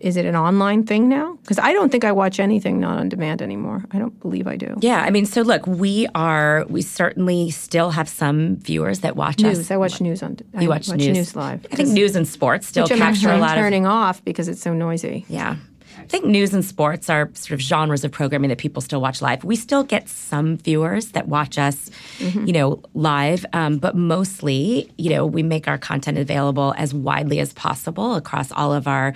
[0.00, 1.38] is it an online thing now?
[1.42, 3.84] Because I don't think I watch anything not on demand anymore.
[3.90, 4.74] I don't believe I do.
[4.80, 9.40] Yeah, I mean, so look, we are we certainly still have some viewers that watch
[9.40, 9.58] news.
[9.58, 9.70] us.
[9.70, 10.38] I watch news on.
[10.58, 11.16] You watch, watch news.
[11.16, 11.66] news live.
[11.70, 14.62] I think news and sports still capture I'm a lot turning of off because it's
[14.62, 15.26] so noisy.
[15.28, 15.56] Yeah.
[15.98, 19.22] I think news and sports are sort of genres of programming that people still watch
[19.22, 19.44] live.
[19.44, 22.46] We still get some viewers that watch us, mm-hmm.
[22.46, 27.40] you know, live, um, but mostly, you know, we make our content available as widely
[27.40, 29.14] as possible across all of our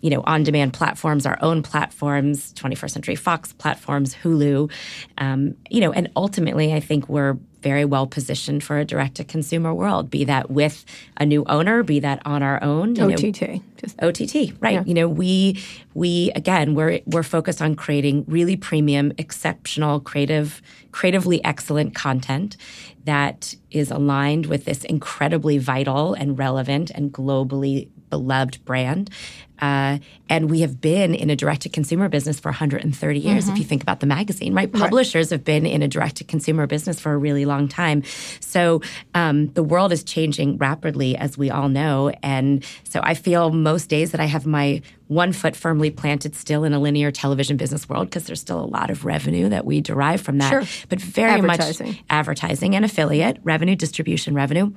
[0.00, 4.70] you know, on-demand platforms, our own platforms, 21st Century Fox platforms, Hulu,
[5.18, 10.10] um, you know, and ultimately, I think we're very well positioned for a direct-to-consumer world.
[10.10, 10.84] Be that with
[11.16, 12.98] a new owner, be that on our own.
[13.00, 14.74] OTT, know, just OTT, right?
[14.74, 14.84] Yeah.
[14.84, 15.62] You know, we
[15.94, 22.56] we again we're we're focused on creating really premium, exceptional, creative, creatively excellent content
[23.04, 29.10] that is aligned with this incredibly vital and relevant and globally beloved brand.
[29.60, 33.52] Uh, and we have been in a direct to consumer business for 130 years, mm-hmm.
[33.52, 34.70] if you think about the magazine, right?
[34.70, 35.36] Publishers right.
[35.36, 38.02] have been in a direct to consumer business for a really long time.
[38.40, 38.82] So
[39.14, 42.12] um, the world is changing rapidly, as we all know.
[42.22, 46.64] And so I feel most days that I have my one foot firmly planted still
[46.64, 49.80] in a linear television business world because there's still a lot of revenue that we
[49.80, 50.50] derive from that.
[50.50, 50.86] Sure.
[50.88, 51.86] But very advertising.
[51.88, 54.72] much advertising and affiliate revenue, distribution revenue.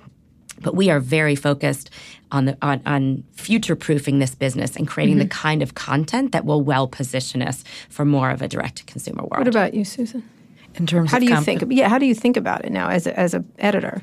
[0.62, 1.90] But we are very focused
[2.32, 5.24] on the on, on future proofing this business and creating mm-hmm.
[5.24, 8.84] the kind of content that will well position us for more of a direct to
[8.86, 9.40] consumer world.
[9.40, 10.28] What about you, Susan?
[10.76, 11.64] In terms how do you comp- think?
[11.70, 14.02] Yeah, how do you think about it now as a, as an editor?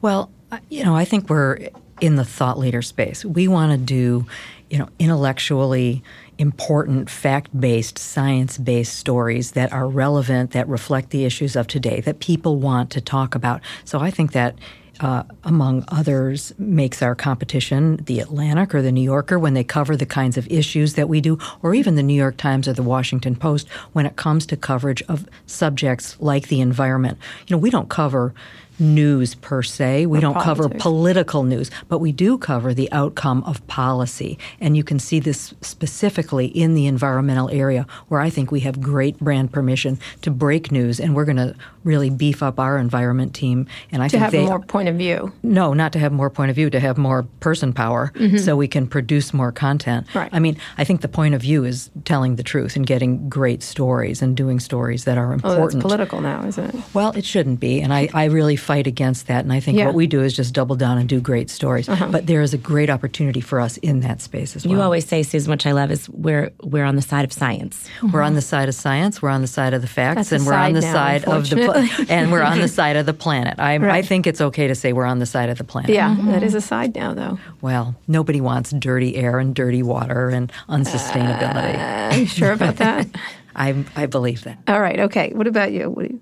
[0.00, 0.30] Well,
[0.68, 1.68] you know, I think we're
[2.00, 3.24] in the thought leader space.
[3.24, 4.26] We want to do,
[4.70, 6.02] you know, intellectually
[6.38, 12.00] important, fact based, science based stories that are relevant, that reflect the issues of today,
[12.00, 13.60] that people want to talk about.
[13.84, 14.56] So I think that
[15.00, 19.96] uh, among others, makes our competition the Atlantic or the New Yorker when they cover
[19.96, 22.82] the kinds of issues that we do, or even the New York Times or the
[22.82, 27.18] Washington Post when it comes to coverage of subjects like the environment.
[27.46, 28.34] You know, we don't cover
[28.80, 30.06] news per se.
[30.06, 30.62] We or don't politics.
[30.62, 34.38] cover political news, but we do cover the outcome of policy.
[34.60, 38.80] And you can see this specifically in the environmental area where I think we have
[38.80, 43.34] great brand permission to break news and we're going to really beef up our environment
[43.34, 43.66] team.
[43.92, 45.32] And I think to think have they, more point of view.
[45.42, 48.36] No, not to have more point of view, to have more person power mm-hmm.
[48.36, 50.06] so we can produce more content.
[50.14, 50.30] Right.
[50.32, 53.62] I mean, I think the point of view is telling the truth and getting great
[53.62, 55.60] stories and doing stories that are important.
[55.60, 56.82] Oh, that's political now, isn't it?
[56.94, 57.80] Well, it shouldn't be.
[57.80, 59.44] And I, I really fight against that.
[59.44, 59.86] And I think yeah.
[59.86, 61.88] what we do is just double down and do great stories.
[61.88, 62.08] Uh-huh.
[62.10, 64.76] But there is a great opportunity for us in that space as well.
[64.76, 67.88] You always say, Susan, which I love, is we're we're on the side of science.
[67.98, 68.12] Mm-hmm.
[68.12, 69.22] We're on the side of science.
[69.22, 71.48] We're on the side of the facts, That's and we're on the now, side of
[71.48, 71.69] the
[72.08, 73.58] and we're on the side of the planet.
[73.58, 73.90] I, right.
[73.92, 75.90] I think it's okay to say we're on the side of the planet.
[75.90, 76.30] Yeah, mm-hmm.
[76.30, 77.38] that is a side now, though.
[77.60, 81.76] Well, nobody wants dirty air and dirty water and unsustainability.
[81.76, 83.06] Uh, are you sure about that?
[83.56, 84.58] I I believe that.
[84.68, 85.00] All right.
[85.00, 85.32] Okay.
[85.34, 85.90] What about you?
[85.90, 86.20] What do you?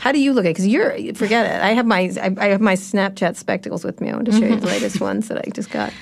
[0.00, 0.54] How do you look at it?
[0.54, 1.62] Because you're, forget it.
[1.62, 4.10] I have my, I, I, have my Snapchat spectacles with me.
[4.10, 5.92] I want to show you the latest ones that I just got.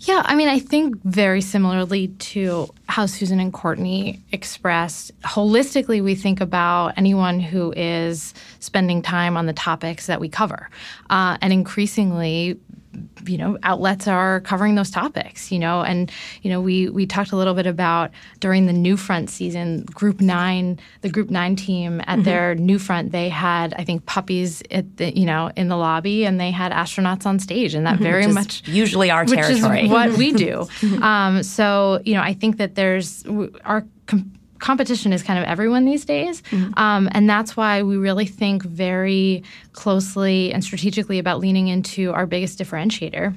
[0.00, 6.14] Yeah, I mean, I think very similarly to how Susan and Courteney expressed, holistically, we
[6.14, 10.68] think about anyone who is spending time on the topics that we cover.
[11.08, 12.60] Uh, and increasingly,
[13.26, 16.10] you know outlets are covering those topics you know and
[16.42, 20.20] you know we we talked a little bit about during the new front season group
[20.20, 22.22] 9 the group 9 team at mm-hmm.
[22.22, 26.40] their Newfront they had i think puppies at the you know in the lobby and
[26.40, 28.04] they had astronauts on stage and that mm-hmm.
[28.04, 30.66] very much usually our territory which is what we do
[31.02, 33.24] um, so you know i think that there's
[33.64, 36.42] our com- competition is kind of everyone these days.
[36.42, 36.78] Mm-hmm.
[36.78, 39.42] Um, and that's why we really think very
[39.72, 43.34] closely and strategically about leaning into our biggest differentiator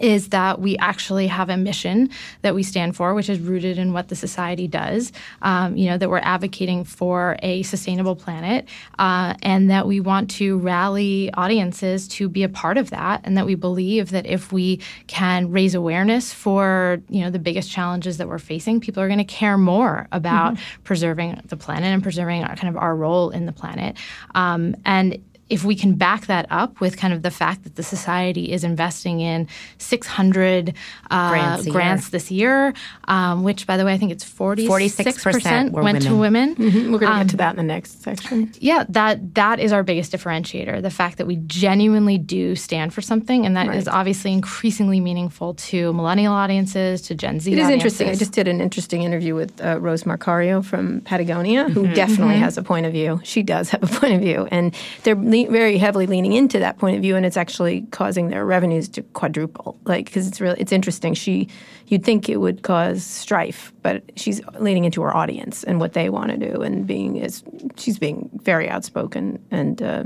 [0.00, 2.10] is that we actually have a mission
[2.42, 5.12] that we stand for, which is rooted in what the society does.
[5.42, 10.30] Um, you know that we're advocating for a sustainable planet, uh, and that we want
[10.32, 14.52] to rally audiences to be a part of that, and that we believe that if
[14.52, 19.08] we can raise awareness for you know the biggest challenges that we're facing, people are
[19.08, 20.82] going to care more about mm-hmm.
[20.84, 23.96] preserving the planet and preserving our, kind of our role in the planet.
[24.34, 27.82] Um, and if we can back that up with kind of the fact that the
[27.82, 30.74] society is investing in 600
[31.10, 32.74] uh, grants, grants this year,
[33.06, 36.02] um, which, by the way, I think it's 46 percent went women.
[36.02, 36.54] to women.
[36.54, 36.92] Mm-hmm.
[36.92, 38.52] We're going to um, get to that in the next section.
[38.58, 43.00] Yeah, that that is our biggest differentiator: the fact that we genuinely do stand for
[43.00, 43.76] something, and that right.
[43.76, 47.52] is obviously increasingly meaningful to millennial audiences, to Gen Z.
[47.52, 47.72] It is audiences.
[47.72, 48.08] interesting.
[48.10, 51.94] I just did an interesting interview with uh, Rose Marcario from Patagonia, who mm-hmm.
[51.94, 52.44] definitely mm-hmm.
[52.44, 53.20] has a point of view.
[53.24, 56.78] She does have a point of view, and they're le- very heavily leaning into that
[56.78, 59.78] point of view, and it's actually causing their revenues to quadruple.
[59.84, 61.14] Like, because it's really it's interesting.
[61.14, 61.48] She,
[61.86, 66.08] you'd think it would cause strife, but she's leaning into her audience and what they
[66.10, 67.42] want to do, and being is
[67.76, 70.04] she's being very outspoken and uh,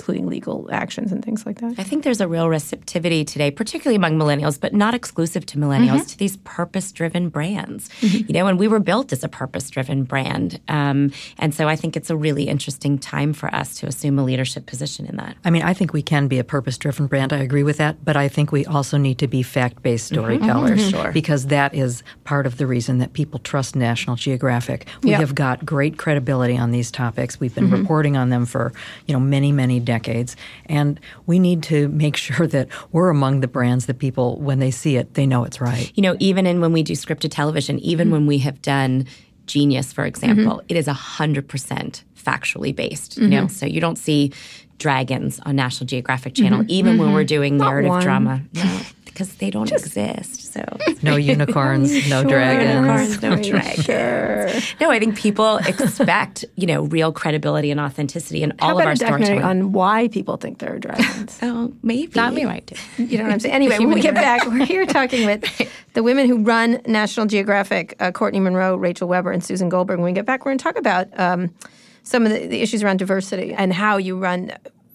[0.00, 1.74] including legal actions and things like that.
[1.76, 5.98] I think there's a real receptivity today, particularly among millennials, but not exclusive to millennials,
[5.98, 6.06] mm-hmm.
[6.06, 7.90] to these purpose-driven brands.
[8.00, 8.26] Mm-hmm.
[8.26, 11.98] You know, and we were built as a purpose-driven brand, um, and so I think
[11.98, 15.36] it's a really interesting time for us to assume a leadership position in that.
[15.44, 17.34] I mean, I think we can be a purpose-driven brand.
[17.34, 20.22] I agree with that, but I think we also need to be fact-based mm-hmm.
[20.22, 21.02] storytellers mm-hmm.
[21.02, 21.12] sure.
[21.12, 24.86] because that is part of the reason that people trust National Geographic.
[25.02, 25.20] We yep.
[25.20, 27.38] have got great credibility on these topics.
[27.38, 27.82] We've been mm-hmm.
[27.82, 28.72] reporting on them for
[29.06, 30.36] you know many many decades,
[30.66, 34.70] and we need to make sure that we're among the brands that people when they
[34.70, 35.90] see it they know it's right.
[35.96, 38.12] You know, even in when we do scripted television, even mm-hmm.
[38.12, 39.06] when we have done
[39.46, 40.66] Genius, for example, mm-hmm.
[40.68, 43.16] it is hundred percent factually based.
[43.16, 43.48] You know, mm-hmm.
[43.48, 44.32] so you don't see
[44.78, 46.70] dragons on National Geographic Channel, mm-hmm.
[46.70, 48.02] even when we're doing Not narrative one.
[48.02, 48.42] drama.
[48.54, 48.80] No
[49.12, 50.52] because they don't Just, exist.
[50.52, 50.62] So
[51.02, 52.30] no unicorns, no sure.
[52.30, 53.84] dragons, unicorns, no dragons.
[53.84, 54.48] Sure.
[54.80, 58.96] No, I think people expect you know real credibility and authenticity in all of our
[58.96, 59.42] storytelling.
[59.42, 61.38] on why people think there are dragons.
[61.42, 63.02] oh, maybe not me might do.
[63.02, 63.54] You know what I'm saying?
[63.54, 65.44] Anyway, when we get back, we're here talking with
[65.94, 69.98] the women who run National Geographic: uh, Courteney Monroe, Rachel Webber, and Susan Goldberg.
[69.98, 71.18] When we get back, we're going to talk about.
[71.18, 71.54] Um,
[72.02, 74.50] some of the, the, issues around diversity and how you run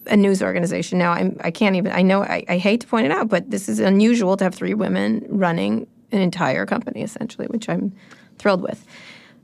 [0.06, 0.98] a news organization.
[0.98, 3.50] Now, I'm, I can't even, I know, I, I hate to point it out, but
[3.50, 7.92] this is unusual to have three women running an entire company, essentially, which I'm
[8.38, 8.84] thrilled with.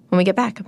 [0.09, 0.61] When we get back.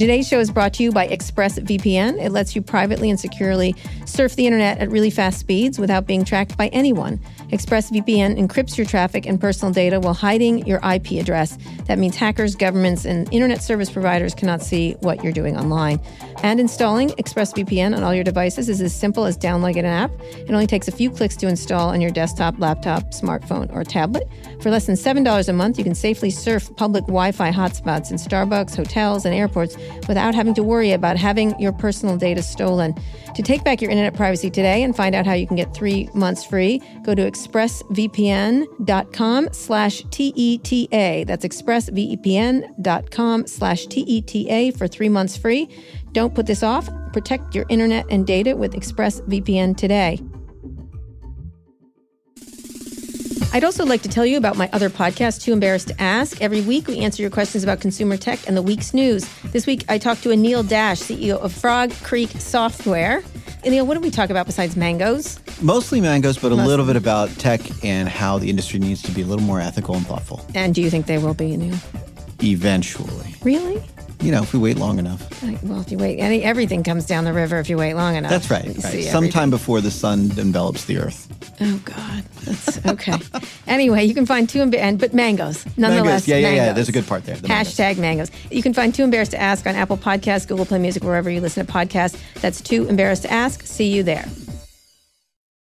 [0.00, 2.20] Today's show is brought to you by ExpressVPN.
[2.20, 6.24] It lets you privately and securely surf the internet at really fast speeds without being
[6.24, 7.20] tracked by anyone.
[7.52, 11.58] ExpressVPN encrypts your traffic and personal data while hiding your IP address.
[11.84, 16.00] That means hackers, governments, and internet service providers cannot see what you're doing online.
[16.42, 20.10] And installing ExpressVPN on all your devices is as simple as downloading an app.
[20.34, 24.26] It only takes a few clicks to install on your desktop, laptop, smartphone, or tablet.
[24.62, 28.16] For less than $7 a month, you can safely surf public Wi Fi hotspots in
[28.16, 29.76] Starbucks, hotels, and airports
[30.08, 32.94] without having to worry about having your personal data stolen.
[33.34, 36.08] To take back your internet privacy today and find out how you can get three
[36.14, 41.24] months free, go to expressvpn.com slash TETA.
[41.26, 45.68] That's expressvpn.com slash TETA for three months free.
[46.12, 46.88] Don't put this off.
[47.12, 50.18] Protect your internet and data with ExpressVPN today.
[53.54, 56.40] I'd also like to tell you about my other podcast, Too Embarrassed to Ask.
[56.40, 59.28] Every week, we answer your questions about consumer tech and the week's news.
[59.52, 63.22] This week, I talked to Anil Dash, CEO of Fog Creek Software.
[63.64, 65.38] Anil, what do we talk about besides mangoes?
[65.60, 69.22] Mostly mangoes, but a little bit about tech and how the industry needs to be
[69.22, 70.44] a little more ethical and thoughtful.
[70.54, 71.78] And do you think they will be, Anil?
[72.42, 73.36] Eventually.
[73.42, 73.80] Really?
[74.22, 75.42] You know, if we wait long enough.
[75.62, 78.30] Well, if you wait, any, everything comes down the river if you wait long enough.
[78.30, 78.66] That's right.
[78.66, 79.04] right.
[79.04, 81.28] Sometime before the sun envelops the earth.
[81.60, 83.14] Oh God, that's okay.
[83.66, 86.26] anyway, you can find two and but mangoes nonetheless.
[86.26, 86.28] Mangoes.
[86.28, 86.66] Yeah, yeah, mangoes.
[86.66, 86.72] yeah.
[86.72, 87.36] There's a good part there.
[87.36, 88.30] The Hashtag mangoes.
[88.30, 88.30] mangoes.
[88.50, 91.40] You can find Too Embarrassed to Ask on Apple Podcasts, Google Play Music, wherever you
[91.40, 92.16] listen to podcasts.
[92.40, 93.62] That's Too Embarrassed to Ask.
[93.66, 94.26] See you there.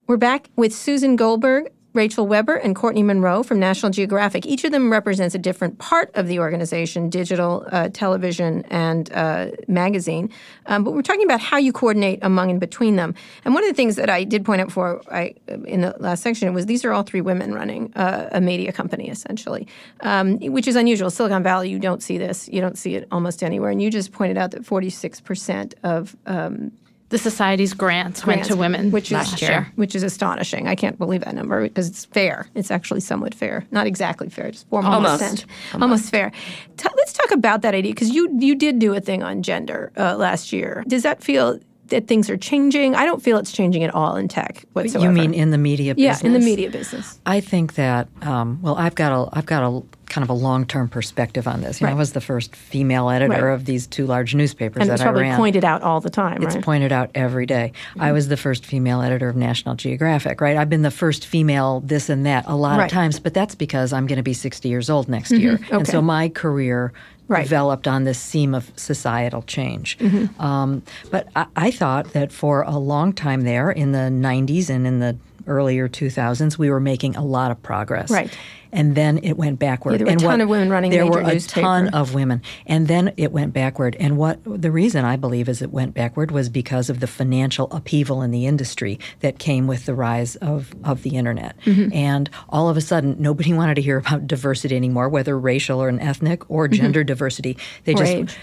[0.06, 4.44] We're back with Susan Goldberg Rachel Webber and Courteney Monroe from National Geographic.
[4.44, 9.52] Each of them represents a different part of the organization digital, uh, television, and uh,
[9.68, 10.28] magazine.
[10.66, 13.14] Um, but we're talking about how you coordinate among and between them.
[13.44, 15.34] And one of the things that I did point out for I,
[15.66, 19.08] in the last section was these are all three women running uh, a media company,
[19.08, 19.68] essentially,
[20.00, 21.10] um, which is unusual.
[21.10, 22.48] Silicon Valley, you don't see this.
[22.48, 23.70] You don't see it almost anywhere.
[23.70, 26.72] And you just pointed out that 46% of um,
[27.10, 30.66] the society's grants, grants went to women which last is, year, which is astonishing.
[30.66, 32.48] I can't believe that number because it's fair.
[32.54, 36.32] It's actually somewhat fair, not exactly fair, just four almost almost, almost fair.
[36.76, 39.92] T- let's talk about that idea because you you did do a thing on gender
[39.96, 40.84] uh, last year.
[40.86, 42.94] Does that feel that things are changing.
[42.94, 45.04] I don't feel it's changing at all in tech whatsoever.
[45.04, 46.22] You mean in the media business?
[46.22, 47.20] Yeah, in the media business.
[47.26, 50.66] I think that um, well, I've got a I've got a kind of a long
[50.66, 51.80] term perspective on this.
[51.80, 51.90] You right.
[51.90, 53.54] know, I was the first female editor right.
[53.54, 55.36] of these two large newspapers and that I ran.
[55.36, 56.42] pointed out all the time.
[56.42, 56.64] It's right?
[56.64, 57.72] pointed out every day.
[57.90, 58.02] Mm-hmm.
[58.02, 60.40] I was the first female editor of National Geographic.
[60.40, 63.54] Right, I've been the first female this and that a lot of times, but that's
[63.54, 65.42] because I'm going to be 60 years old next mm-hmm.
[65.42, 65.76] year, okay.
[65.76, 66.92] and so my career
[67.28, 67.42] right.
[67.42, 69.98] developed on this theme of societal change.
[69.98, 70.40] Mm-hmm.
[70.40, 74.86] Um, but I, I, thought that for a long time there, in the 90s and
[74.86, 75.16] in the
[75.46, 78.10] earlier 2000s, we were making a lot of progress.
[78.10, 78.36] Right
[78.74, 79.92] and then it went backward.
[79.92, 80.90] Yeah, there were and a ton what, of women running.
[80.90, 81.60] There were a newspaper.
[81.60, 83.96] ton of women, and then it went backward.
[84.00, 87.70] And what the reason I believe is it went backward was because of the financial
[87.70, 91.56] upheaval in the industry that came with the rise of of the internet.
[91.64, 91.94] Mm-hmm.
[91.94, 95.88] And all of a sudden, nobody wanted to hear about diversity anymore, whether racial or
[95.88, 96.74] an ethnic or mm-hmm.
[96.74, 97.06] gender mm-hmm.
[97.06, 97.56] diversity.
[97.84, 98.36] They or just age.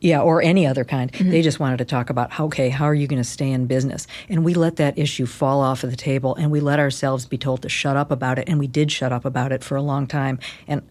[0.00, 1.12] Yeah, or any other kind.
[1.12, 1.30] Mm-hmm.
[1.30, 4.06] They just wanted to talk about, okay, how are you going to stay in business?
[4.28, 7.36] And we let that issue fall off of the table and we let ourselves be
[7.36, 8.48] told to shut up about it.
[8.48, 10.38] And we did shut up about it for a long time.
[10.66, 10.82] And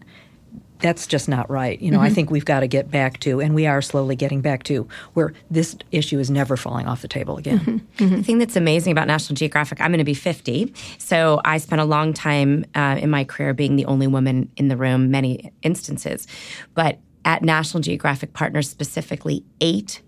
[0.80, 1.80] that's just not right.
[1.80, 4.40] You know, I think we've got to get back to, and we are slowly getting
[4.40, 7.86] back to, where this issue is never falling off the table again.
[7.98, 10.72] The thing that's amazing about National Geographic, I'm going to be 50.
[10.96, 14.68] So I spent a long time uh, in my career being the only woman in
[14.68, 16.26] the room, many instances.
[16.74, 20.02] But at National Geographic Partners specifically, eight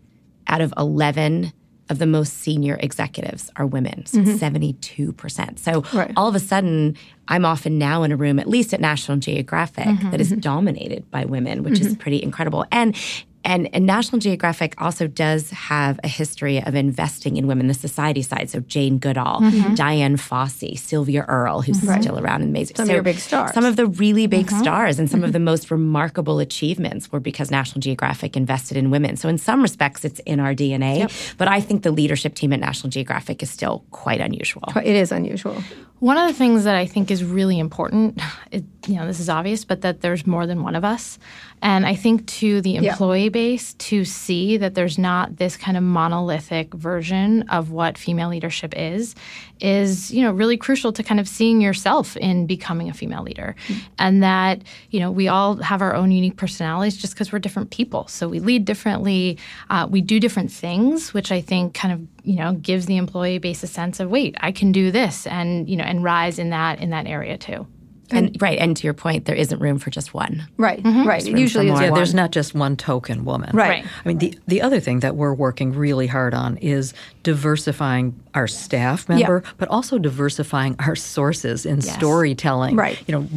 [0.47, 1.53] out of 11
[1.89, 4.37] of the most senior executives are women, so mm-hmm.
[4.37, 5.59] 72%.
[5.59, 6.13] So Right.
[6.17, 6.97] all of a sudden,
[7.29, 10.41] I'm often now in a room, at least at National Geographic, mm-hmm, that is mm-hmm.
[10.41, 12.65] dominated by women, which is pretty incredible.
[12.73, 12.97] And
[13.45, 18.22] and, and National Geographic also does have a history of investing in women, the society
[18.22, 18.51] side.
[18.51, 19.74] So Jane Goodall, mm-hmm.
[19.74, 22.76] Dian Fossey, Sylvia Earle, who's still around and amazing.
[22.76, 23.53] Some of so your big stars.
[23.53, 24.61] Some of the really big mm-hmm.
[24.61, 25.32] stars and some of mm-hmm.
[25.32, 29.16] the most remarkable achievements were because National Geographic invested in women.
[29.16, 31.11] So in some respects, it's in our DNA.
[31.36, 34.64] But I think the leadership team at National Geographic is still quite unusual.
[34.76, 35.62] It is unusual.
[36.03, 39.28] One of the things that I think is really important, it, you know, this is
[39.28, 41.16] obvious, but that there's more than one of us.
[41.62, 45.84] And I think to the employee base to see that there's not this kind of
[45.84, 49.14] monolithic version of what female leadership is,
[49.61, 53.55] is, you know, really crucial to kind of seeing yourself in becoming a female leader.
[53.96, 57.70] And that, you know, we all have our own unique personalities just because we're different
[57.70, 58.09] people.
[58.09, 59.38] So we lead differently,
[59.70, 63.39] uh, we do different things, which I think kind of you know gives the employee
[63.39, 66.51] base a sense of wait i can do this and you know and rise in
[66.51, 67.66] that in that area too
[68.13, 70.47] And right, and to your point, there isn't room for just one.
[70.57, 71.07] Right, mm-hmm.
[71.09, 71.27] right.
[71.27, 71.83] It usually for.
[71.83, 71.95] Yeah, one.
[71.95, 73.51] there's not just one token woman.
[73.55, 73.63] Right.
[73.63, 73.87] Right.
[74.05, 76.93] I mean, the, the other thing that we're working really hard on is
[77.23, 82.77] diversifying our staff member, but also diversifying our sources in storytelling.
[82.77, 82.99] Right.
[83.07, 83.29] You know,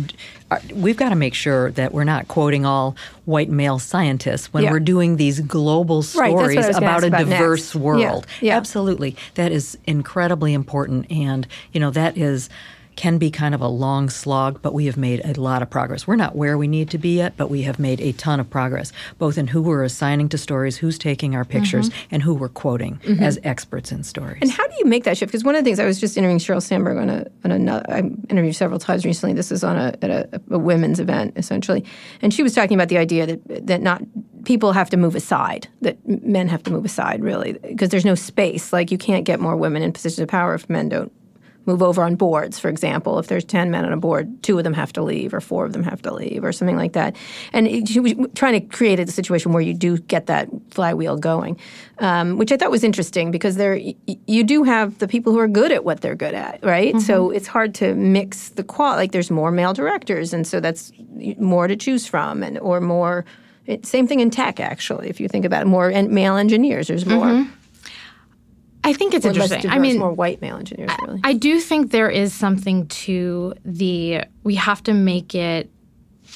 [0.51, 2.95] uh, we've got to make sure that we're not quoting all
[3.25, 4.71] white male scientists when Yeah.
[4.71, 7.29] we're doing these global Right, that's what I stories was gonna about a about next.
[7.39, 8.27] diverse Yeah, world.
[8.41, 8.57] yeah.
[8.57, 9.15] Absolutely.
[9.35, 11.11] That is incredibly important.
[11.11, 12.49] And, you know, that is
[12.95, 16.07] can be kind of a long slog, but we have made a lot of progress.
[16.07, 18.49] We're not where we need to be yet, but we have made a ton of
[18.49, 22.15] progress, both in who we're assigning to stories, who's taking our pictures, mm-hmm.
[22.15, 23.23] and who we're quoting mm-hmm.
[23.23, 24.39] as experts in stories.
[24.41, 25.31] And how do you make that shift?
[25.31, 27.85] Because one of the things I was just interviewing Sheryl Sandberg on a, on another,
[27.89, 29.33] I interviewed several times recently.
[29.33, 31.83] This is on a at a, a women's event essentially,
[32.21, 34.01] and she was talking about the idea that that not
[34.45, 38.15] people have to move aside, that men have to move aside really, because there's no
[38.15, 38.71] space.
[38.71, 41.11] Like you can't get more women in positions of power if men don't
[41.65, 43.17] move over on boards, for example.
[43.19, 45.65] If there's 10 men on a board, two of them have to leave, or four
[45.65, 47.15] of them have to leave, or something like that.
[47.53, 51.17] And it, she was trying to create a situation where you do get that flywheel
[51.17, 51.59] going,
[51.99, 53.95] um, which I thought was interesting because there y-
[54.27, 56.99] you do have the people who are good at what they're good at, right?
[57.01, 58.95] So it's hard to mix the qual.
[58.95, 60.91] Like there's more male directors, and so that's
[61.37, 63.25] more to choose from, and or more.
[63.65, 65.09] It, same thing in tech, actually.
[65.09, 67.47] If you think about it, more male engineers, there's more.
[68.85, 71.19] I think it's interesting i mean more white male engineers, really.
[71.23, 75.69] I do think there is something to the we have to make it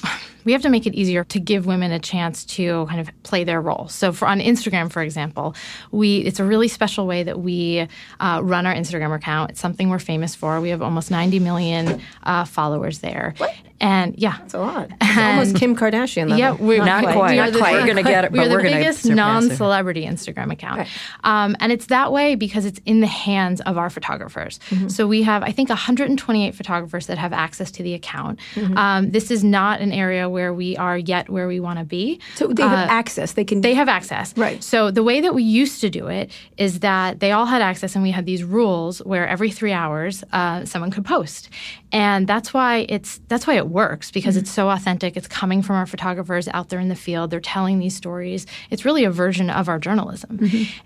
[0.44, 3.44] we have to make it easier to give women a chance to kind of play
[3.44, 3.88] their role.
[3.88, 5.54] So for on Instagram, for example,
[5.90, 7.86] we it's a really special way that we
[8.20, 9.50] uh, run our Instagram account.
[9.50, 10.60] It's something we're famous for.
[10.60, 13.34] We have almost 90 million uh, followers there.
[13.80, 14.90] And yeah, It's a lot.
[15.00, 16.38] It's almost Kim Kardashian level.
[16.38, 17.32] yeah, we're Not quite.
[17.32, 17.72] We are Not the, quite.
[17.80, 20.88] We're gonna get it, We're the we're biggest non-celebrity Instagram account,
[21.24, 24.60] um, and it's that way because it's in the hands of our photographers.
[24.70, 24.88] Mm-hmm.
[24.88, 28.38] So we have, I think, 128 photographers that have access to the account.
[28.54, 28.76] Mm-hmm.
[28.76, 32.20] Um, this is not an area where we are yet where we want to be.
[32.34, 33.32] So they have access.
[33.32, 33.62] They can.
[33.62, 34.36] They have access.
[34.36, 34.62] Right.
[34.62, 37.94] So the way that we used to do it is that they all had access,
[37.94, 41.48] and we had these rules where every three hours uh, someone could post,
[41.92, 45.16] and that's why it's that's why it works because it's so authentic.
[45.16, 47.30] It's coming from our photographers out there in the field.
[47.30, 48.46] They're telling these stories.
[48.70, 50.40] It's really a version of our journalism.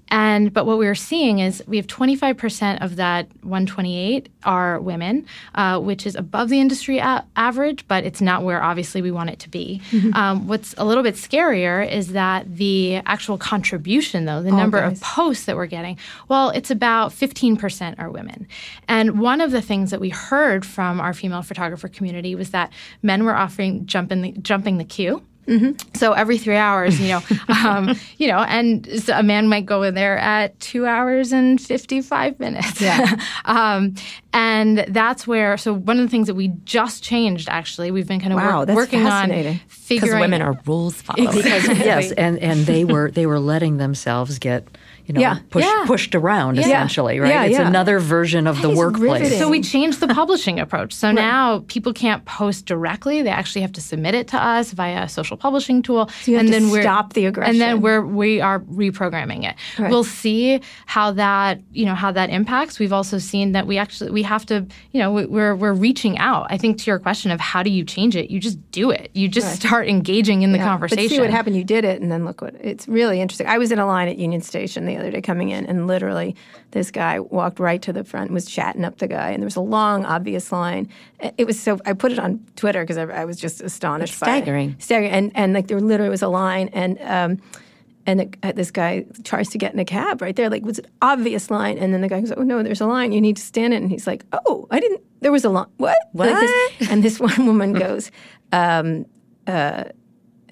[0.08, 5.26] And but what we are seeing is we have 25% of that 128 are women,
[5.54, 9.30] uh, which is above the industry a- average, but it's not where obviously we want
[9.30, 9.80] it to be.
[10.14, 14.98] Um, what's a little bit scarier is that the actual contribution, though, the number guys.
[14.98, 18.46] of posts that we're getting, well, it's about 15% are women.
[18.86, 22.72] And one of the things that we heard from our female photographer community was that
[23.02, 25.22] men were offering jumping the, jumping the queue.
[25.94, 27.22] So every three hours, you know,
[27.64, 31.60] um, you know, and so a man might go in there at two hours and
[31.60, 32.80] fifty-five minutes.
[32.80, 33.16] Yeah.
[33.44, 33.94] um,
[34.34, 35.56] and that's where.
[35.56, 38.58] So one of the things that we just changed, actually, we've been kind of Wow,
[38.58, 39.54] work- that's working fascinating.
[39.54, 41.36] on Because women are rules followers.
[41.46, 44.66] yes, and, and they were they were letting themselves get
[45.06, 45.38] you know Yeah.
[45.50, 45.84] push, Yeah.
[45.86, 47.28] pushed around essentially, right?
[47.30, 47.68] Yeah, it's yeah.
[47.68, 49.20] another version of the workplace.
[49.20, 49.38] riveting.
[49.38, 50.92] So we changed the publishing approach.
[50.94, 55.02] So now people can't post directly; they actually have to submit it to us via
[55.04, 57.52] a social publishing tool, you have and to then we're stop the aggression.
[57.52, 59.54] And then we're we are reprogramming it.
[59.78, 59.90] Right.
[59.90, 62.78] We'll see how that you know how that impacts.
[62.78, 66.46] We've also seen that we actually we have to, you know, we're we're reaching out.
[66.50, 69.10] I think to your question of how do you change it, you just do it.
[69.14, 69.56] You just right.
[69.56, 71.04] start engaging in the yeah, conversation.
[71.04, 71.56] But see what happened.
[71.56, 73.46] You did it, and then look what it's really interesting.
[73.46, 76.34] I was in a line at Union Station the other day coming in, and literally
[76.72, 79.46] this guy walked right to the front, and was chatting up the guy, and there
[79.46, 80.88] was a long, obvious line.
[81.38, 81.78] It was so.
[81.86, 84.12] I put it on Twitter because I, I, was just astonished.
[84.12, 84.70] It's staggering.
[84.70, 84.82] It.
[84.82, 86.98] Staggering, and and like there literally was a line, and.
[87.02, 87.42] Um,
[88.06, 90.78] and the, uh, this guy tries to get in a cab right there, like was
[90.78, 91.78] an obvious line.
[91.78, 93.12] And then the guy goes, "Oh no, there's a line.
[93.12, 95.02] You need to stand it." And he's like, "Oh, I didn't.
[95.20, 95.66] There was a line.
[95.78, 95.96] What?
[96.12, 96.40] What?" Like
[96.78, 98.10] this, and this one woman goes,
[98.52, 99.06] um,
[99.46, 99.84] uh,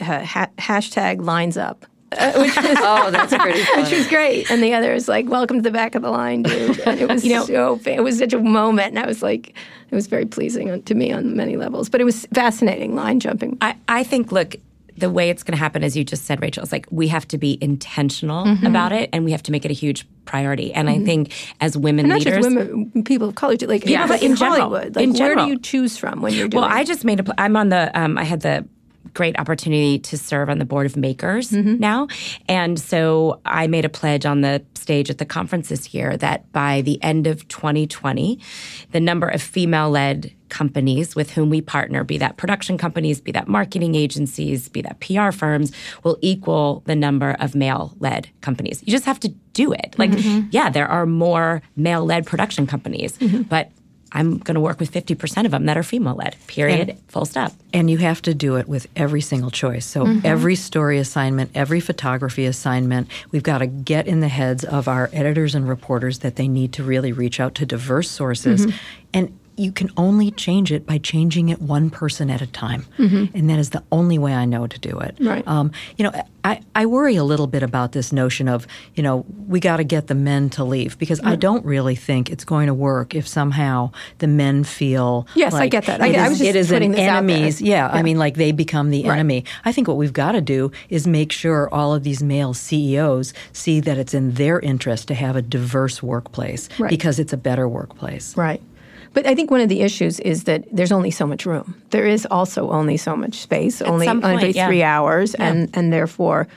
[0.01, 1.87] ha- "Hashtag lines up."
[2.19, 3.83] Uh, which was, oh, that's pretty funny.
[3.83, 4.51] Which was great.
[4.51, 7.09] And the other is like, "Welcome to the back of the line, dude." And it
[7.09, 9.55] was you know, so it was such a moment, and I was like,
[9.91, 11.89] it was very pleasing to me on many levels.
[11.89, 13.59] But it was fascinating line jumping.
[13.61, 14.57] I, I think, look,
[14.97, 17.27] the way it's going to happen, as you just said, Rachel, is like we have
[17.29, 18.67] to be intentional mm-hmm.
[18.67, 20.73] about it, and we have to make it a huge priority.
[20.73, 21.03] And mm-hmm.
[21.03, 24.33] I think as women and leaders, just women, people of color, like yeah, but in,
[24.33, 26.63] in Hollywood, like in where do you choose from when you're doing?
[26.63, 27.41] Well, I just made a.
[27.41, 27.91] I'm on the.
[27.99, 28.67] Um, I had the
[29.15, 31.79] great opportunity to serve on the board of makers mm-hmm.
[31.79, 32.09] now.
[32.49, 36.51] And so I made a pledge on the stage at the conference this year that
[36.53, 38.39] by the end of 2020,
[38.91, 43.33] the number of female led companies with whom we partner, be that production companies, be
[43.33, 45.73] that marketing agencies, be that PR firms,
[46.05, 48.83] will equal the number of male led companies.
[48.85, 49.95] You just have to do it.
[49.99, 50.49] Like, mm-hmm.
[50.51, 53.43] yeah, there are more male led production companies, mm-hmm.
[53.43, 53.71] but
[54.13, 57.25] I'm going to work with 50% of them that are female led, period, and, full
[57.25, 57.53] stop.
[57.73, 59.87] And you have to do it with every single choice.
[59.87, 60.27] So mm-hmm.
[60.27, 65.09] every story assignment, every photography assignment, we've got to get in the heads of our
[65.13, 68.67] editors and reporters that they need to really reach out to diverse sources.
[68.67, 68.77] Mm-hmm.
[69.15, 72.87] And you can only change it by changing it one person at a time.
[72.99, 73.37] Mm-hmm.
[73.37, 75.17] And that is the only way I know to do it.
[75.21, 75.47] Right.
[75.47, 76.13] Um, you know,
[76.45, 79.85] I, I worry a little bit about this notion of, you know, we got to
[79.85, 81.29] get the men to leave because mm-hmm.
[81.29, 85.27] I don't really think it's going to work if somehow the men feel.
[85.35, 86.01] Yes, like I get that.
[86.01, 87.61] I, I was just it is putting an enemies.
[87.61, 89.15] Yeah, yeah, I mean, like they become the right.
[89.15, 89.45] enemy.
[89.65, 93.35] I think what we've got to do is make sure all of these male CEOs
[93.53, 96.91] see that it's in their interest to have a diverse workplace right.
[96.91, 98.37] because it's a better workplace.
[98.37, 98.63] Right.
[99.15, 101.81] But I think one of the issues is that there's only so much room.
[101.91, 104.67] There is also only so much space, At only point, only yeah.
[104.67, 105.49] three hours, yeah.
[105.49, 106.49] and and therefore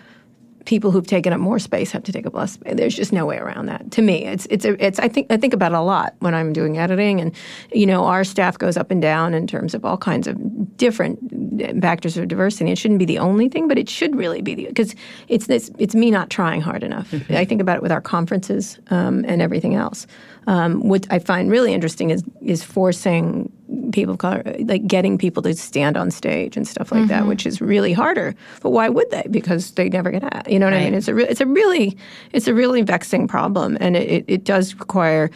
[0.66, 2.74] people who've taken up more space have to take up less space.
[2.76, 3.92] There's just no way around that.
[3.92, 6.34] To me, it's it's a, it's I think I think about it a lot when
[6.34, 7.34] I'm doing editing, and
[7.72, 11.20] you know our staff goes up and down in terms of all kinds of different
[11.82, 12.72] factors of diversity.
[12.72, 14.96] It shouldn't be the only thing, but it should really be the because
[15.28, 17.12] it's it's it's me not trying hard enough.
[17.12, 17.36] Mm-hmm.
[17.36, 20.08] I think about it with our conferences um, and everything else.
[20.48, 23.52] Um, what I find really interesting is is forcing
[23.92, 27.08] people of color, like getting people to stand on stage and stuff like mm-hmm.
[27.10, 28.36] that, which is really harder.
[28.62, 29.24] But why would they?
[29.30, 30.50] Because they never get at.
[30.50, 30.82] You know what right.
[30.82, 30.94] I mean?
[30.94, 31.98] It's a re- it's a really
[32.32, 35.32] it's a really vexing problem, and it, it, it does require.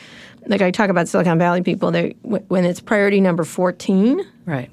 [0.48, 4.70] Like I talk about Silicon Valley people, they when it's priority number fourteen, right?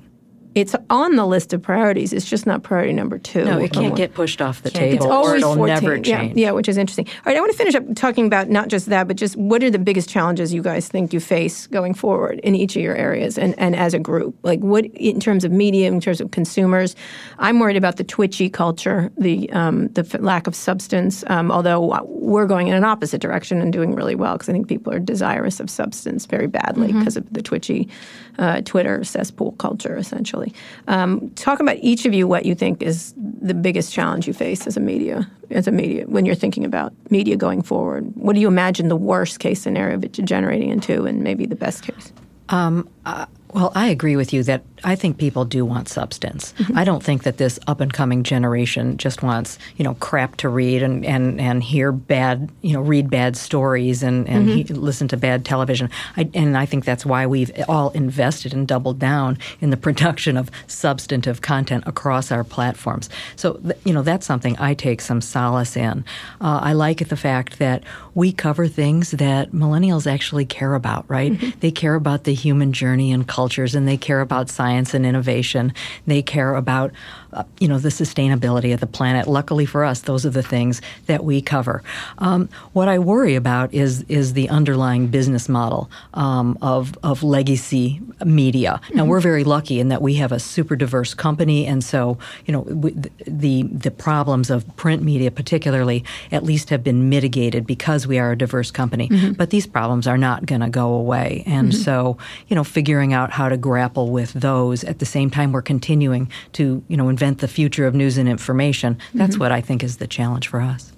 [0.57, 2.14] It's on the list of priorities.
[2.14, 3.44] It's just not priority number two.
[3.44, 4.96] No, it can't get pushed off the table.
[4.96, 5.74] It's always or it'll 14.
[5.74, 6.09] never change.
[6.09, 7.07] Yeah, yeah, which is interesting.
[7.07, 9.62] All right, I want to finish up talking about not just that, but just what
[9.62, 12.96] are the biggest challenges you guys think you face going forward in each of your
[12.96, 14.34] areas and, and as a group?
[14.44, 16.96] Like what in terms of media, in terms of consumers?
[17.38, 21.22] I'm worried about the twitchy culture, the um, the f- lack of substance.
[21.26, 24.68] Um, although we're going in an opposite direction and doing really well because I think
[24.68, 27.26] people are desirous of substance very badly because mm-hmm.
[27.26, 27.90] of the twitchy
[28.38, 30.45] uh, Twitter cesspool culture, essentially.
[30.88, 34.66] Um, talk about each of you what you think is the biggest challenge you face
[34.66, 38.11] as a media, as a media when you're thinking about media going forward.
[38.14, 41.57] What do you imagine the worst case scenario of it degenerating into, and maybe the
[41.57, 42.12] best case?
[42.49, 46.55] Um, uh, well, I agree with you that I think people do want substance.
[46.59, 46.78] Mm-hmm.
[46.78, 50.49] I don't think that this up and coming generation just wants, you know, crap to
[50.49, 54.59] read and, and, and hear bad, you know, read bad stories and, and mm-hmm.
[54.59, 55.91] he, listen to bad television.
[56.16, 60.37] I, and I think that's why we've all invested and doubled down in the production
[60.37, 63.11] of substantive content across our platforms.
[63.34, 66.05] So, th- you know, that's something I take some solace in.
[66.41, 67.82] Uh, I like the fact that
[68.14, 71.32] we cover things that millennials actually care about, right?
[71.32, 71.59] Mm-hmm.
[71.59, 75.72] They care about the human journey and cultures and they care about science and innovation.
[76.06, 76.92] They care about
[77.32, 79.26] uh, you know the sustainability of the planet.
[79.26, 81.82] Luckily for us, those are the things that we cover.
[82.18, 88.00] Um, what I worry about is is the underlying business model um, of of legacy
[88.24, 88.80] media.
[88.90, 89.10] Now mm-hmm.
[89.10, 92.60] we're very lucky in that we have a super diverse company, and so you know
[92.60, 92.90] we,
[93.26, 98.32] the the problems of print media, particularly, at least have been mitigated because we are
[98.32, 99.08] a diverse company.
[99.08, 99.32] Mm-hmm.
[99.32, 101.82] But these problems are not going to go away, and mm-hmm.
[101.82, 102.18] so
[102.48, 106.30] you know figuring out how to grapple with those at the same time we're continuing
[106.52, 108.98] to you know invent the future of news and information.
[109.14, 109.40] That's mm-hmm.
[109.40, 110.92] what I think is the challenge for us.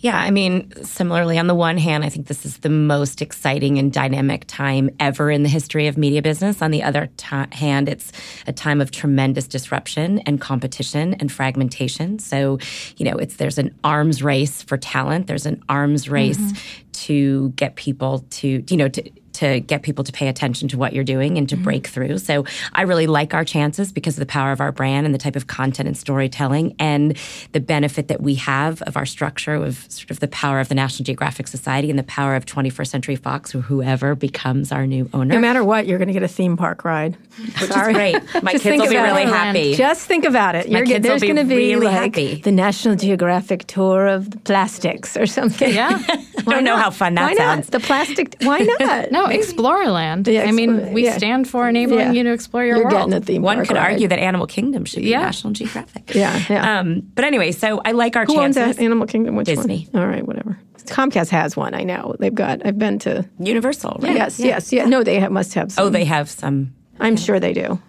[0.00, 3.78] Yeah, I mean, similarly, on the one hand, I think this is the most exciting
[3.78, 6.60] and dynamic time ever in the history of media business.
[6.60, 7.08] On the other
[7.52, 8.12] hand, it's
[8.46, 12.18] a time of tremendous disruption and competition and fragmentation.
[12.20, 12.58] So,
[12.96, 15.26] you know, it's there's an arms race for talent.
[15.26, 16.90] There's an arms race mm-hmm.
[16.92, 19.02] to get people to, you know, to
[19.38, 21.64] to get people to pay attention to what you're doing and to mm-hmm.
[21.64, 22.18] break through.
[22.18, 25.18] So I really like our chances because of the power of our brand and the
[25.18, 27.16] type of content and storytelling and
[27.52, 30.74] the benefit that we have of our structure of sort of the power of the
[30.74, 35.08] National Geographic Society and the power of 21st Century Fox or whoever becomes our new
[35.12, 35.34] owner.
[35.34, 37.16] No matter what, you're going to get a theme park ride.
[37.60, 37.92] Which Sorry.
[37.92, 38.42] is great.
[38.42, 39.28] My kids will be really it.
[39.28, 39.74] happy.
[39.74, 40.70] Just think about it.
[40.70, 42.40] My kids there's going to be really like happy.
[42.40, 45.72] the National Geographic tour of the plastics or something.
[45.72, 46.02] Yeah.
[46.08, 47.66] I don't know how fun that why sounds.
[47.66, 47.80] Not?
[47.80, 48.36] The plastic.
[48.42, 49.10] Why not?
[49.12, 50.26] no, Explorerland.
[50.26, 51.16] Yeah, I mean, we yeah.
[51.16, 52.12] stand for enabling yeah.
[52.12, 53.10] you to explore your You're world.
[53.10, 53.92] Getting a theme One park could ride.
[53.92, 56.14] argue that Animal Kingdom should be National Geographic.
[56.14, 56.80] Yeah, yeah.
[56.80, 58.62] Um, but anyway, so I like our Who chances.
[58.62, 59.36] owns that Animal Kingdom?
[59.36, 59.86] Which Disney.
[59.90, 60.02] One?
[60.02, 60.58] All right, whatever.
[60.86, 61.74] Comcast has one.
[61.74, 62.64] I know they've got.
[62.66, 63.98] I've been to Universal.
[64.00, 64.14] Right?
[64.14, 64.86] Yes, yes, yeah.
[64.86, 65.70] No, they have, must have.
[65.70, 65.86] Some.
[65.86, 66.74] Oh, they have some.
[66.98, 67.80] I'm sure they do.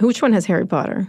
[0.00, 1.08] Which one has Harry Potter?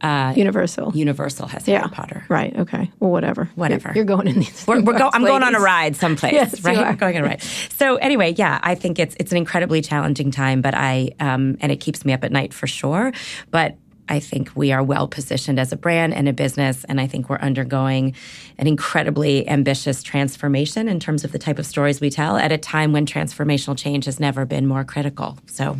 [0.00, 0.92] Uh, Universal.
[0.94, 1.78] Universal has yeah.
[1.78, 2.24] Harry Potter.
[2.28, 2.56] Right.
[2.56, 2.90] Okay.
[3.00, 3.50] Well, whatever.
[3.54, 3.88] Whatever.
[3.88, 4.66] You're, you're going in these.
[4.66, 6.32] We're, we're go, I'm going on a ride someplace.
[6.32, 6.76] yes, right.
[6.76, 6.94] You are.
[6.94, 7.42] Going on a ride.
[7.42, 11.70] So anyway, yeah, I think it's it's an incredibly challenging time, but I um, and
[11.70, 13.12] it keeps me up at night for sure.
[13.50, 13.76] But
[14.10, 17.30] I think we are well positioned as a brand and a business, and I think
[17.30, 18.16] we're undergoing
[18.58, 22.58] an incredibly ambitious transformation in terms of the type of stories we tell at a
[22.58, 25.38] time when transformational change has never been more critical.
[25.46, 25.76] So,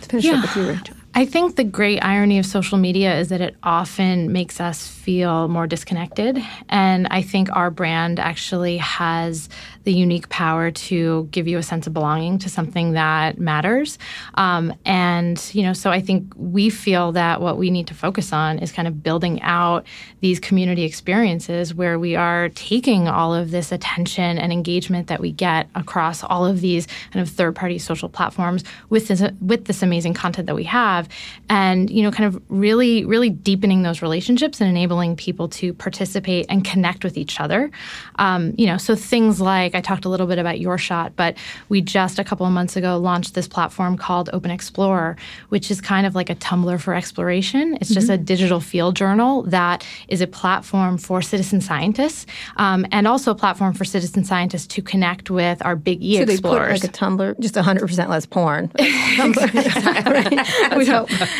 [0.00, 0.36] finish yeah.
[0.36, 0.95] up with you, Rachel.
[1.16, 5.48] I think the great irony of social media is that it often makes us feel
[5.48, 6.38] more disconnected.
[6.68, 9.48] And I think our brand actually has
[9.84, 13.98] the unique power to give you a sense of belonging to something that matters.
[14.34, 18.30] Um, and, you know, so I think we feel that what we need to focus
[18.30, 19.86] on is kind of building out
[20.20, 25.32] these community experiences where we are taking all of this attention and engagement that we
[25.32, 29.82] get across all of these kind of third party social platforms with this, with this
[29.82, 31.05] amazing content that we have
[31.48, 36.46] and, you know, kind of really, really deepening those relationships and enabling people to participate
[36.48, 37.70] and connect with each other.
[38.16, 41.36] Um, you know, so things like I talked a little bit about Your Shot, but
[41.68, 45.16] we just a couple of months ago launched this platform called Open Explorer,
[45.48, 47.76] which is kind of like a Tumblr for exploration.
[47.80, 47.94] It's mm-hmm.
[47.94, 52.26] just a digital field journal that is a platform for citizen scientists
[52.56, 56.22] um, and also a platform for citizen scientists to connect with our big E so
[56.22, 56.80] explorers.
[56.80, 58.70] They put like a Tumblr, just 100% less porn.
[60.76, 60.84] we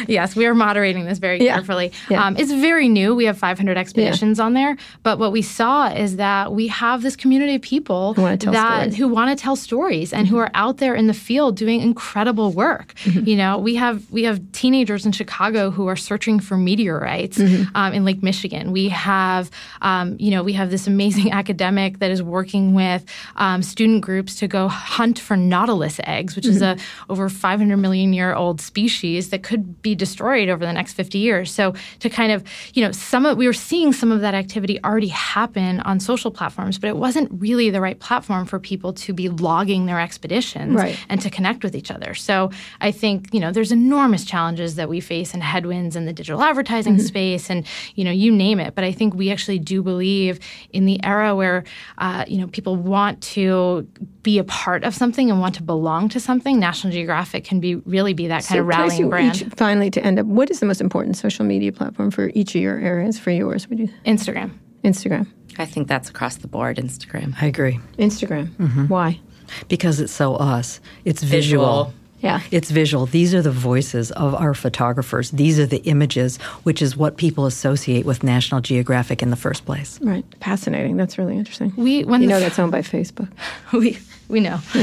[0.09, 1.55] Yes, we are moderating this very yeah.
[1.55, 1.93] carefully.
[2.09, 2.25] Yeah.
[2.25, 3.15] Um, it's very new.
[3.15, 4.45] We have 500 expeditions yeah.
[4.45, 8.43] on there, but what we saw is that we have this community of people that
[8.43, 8.97] stories.
[8.97, 12.53] who want to tell stories and who are out there in the field doing incredible
[12.53, 12.95] work.
[13.05, 13.29] Mm-hmm.
[13.29, 17.77] You know, we have we have teenagers in Chicago who are searching for meteorites mm-hmm.
[17.77, 18.73] um, in Lake Michigan.
[18.73, 19.51] We have
[19.83, 23.05] um, you know we have this amazing academic that is working with
[23.37, 26.57] um, student groups to go hunt for nautilus eggs, which mm-hmm.
[26.57, 26.77] is a
[27.09, 31.53] over 500 million year old species that could be destroyed over the next 50 years.
[31.53, 32.43] So to kind of
[32.75, 36.31] you know some of we were seeing some of that activity already happen on social
[36.31, 40.75] platforms, but it wasn't really the right platform for people to be logging their expeditions
[40.75, 40.99] right.
[41.09, 42.15] and to connect with each other.
[42.15, 46.13] So I think, you know, there's enormous challenges that we face and headwinds in the
[46.13, 47.07] digital advertising mm-hmm.
[47.07, 48.75] space and, you know, you name it.
[48.75, 50.41] But I think we actually do believe
[50.73, 51.65] in the era where,
[51.99, 53.87] uh, you know, people want to
[54.27, 56.59] be a part of something and want to belong to something.
[56.59, 59.41] National Geographic can be really be that kind so of rallying brand.
[59.41, 62.57] Each, finally, to end up, what is the most important social media platform for each
[62.57, 63.21] of your areas?
[63.21, 63.89] For yours, would you?
[64.05, 64.51] Instagram.
[64.83, 65.29] Instagram.
[65.59, 67.37] I think that's across the board, Instagram.
[67.41, 67.79] I agree.
[68.01, 68.49] Instagram.
[68.57, 68.89] Mm-hmm.
[68.89, 69.21] Why?
[69.69, 70.81] Because it's so us.
[71.05, 71.85] It's visual.
[71.85, 71.95] visual.
[72.19, 72.41] Yeah.
[72.51, 73.07] It's visual.
[73.07, 75.31] These are the voices of our photographers.
[75.31, 79.65] These are the images, which is what people associate with National Geographic in the first
[79.65, 80.01] place.
[80.03, 80.25] Right.
[80.41, 80.97] Fascinating.
[80.97, 81.73] That's really interesting.
[81.77, 83.31] We when you know that's owned by Facebook.
[83.73, 83.99] we
[84.29, 84.59] we know.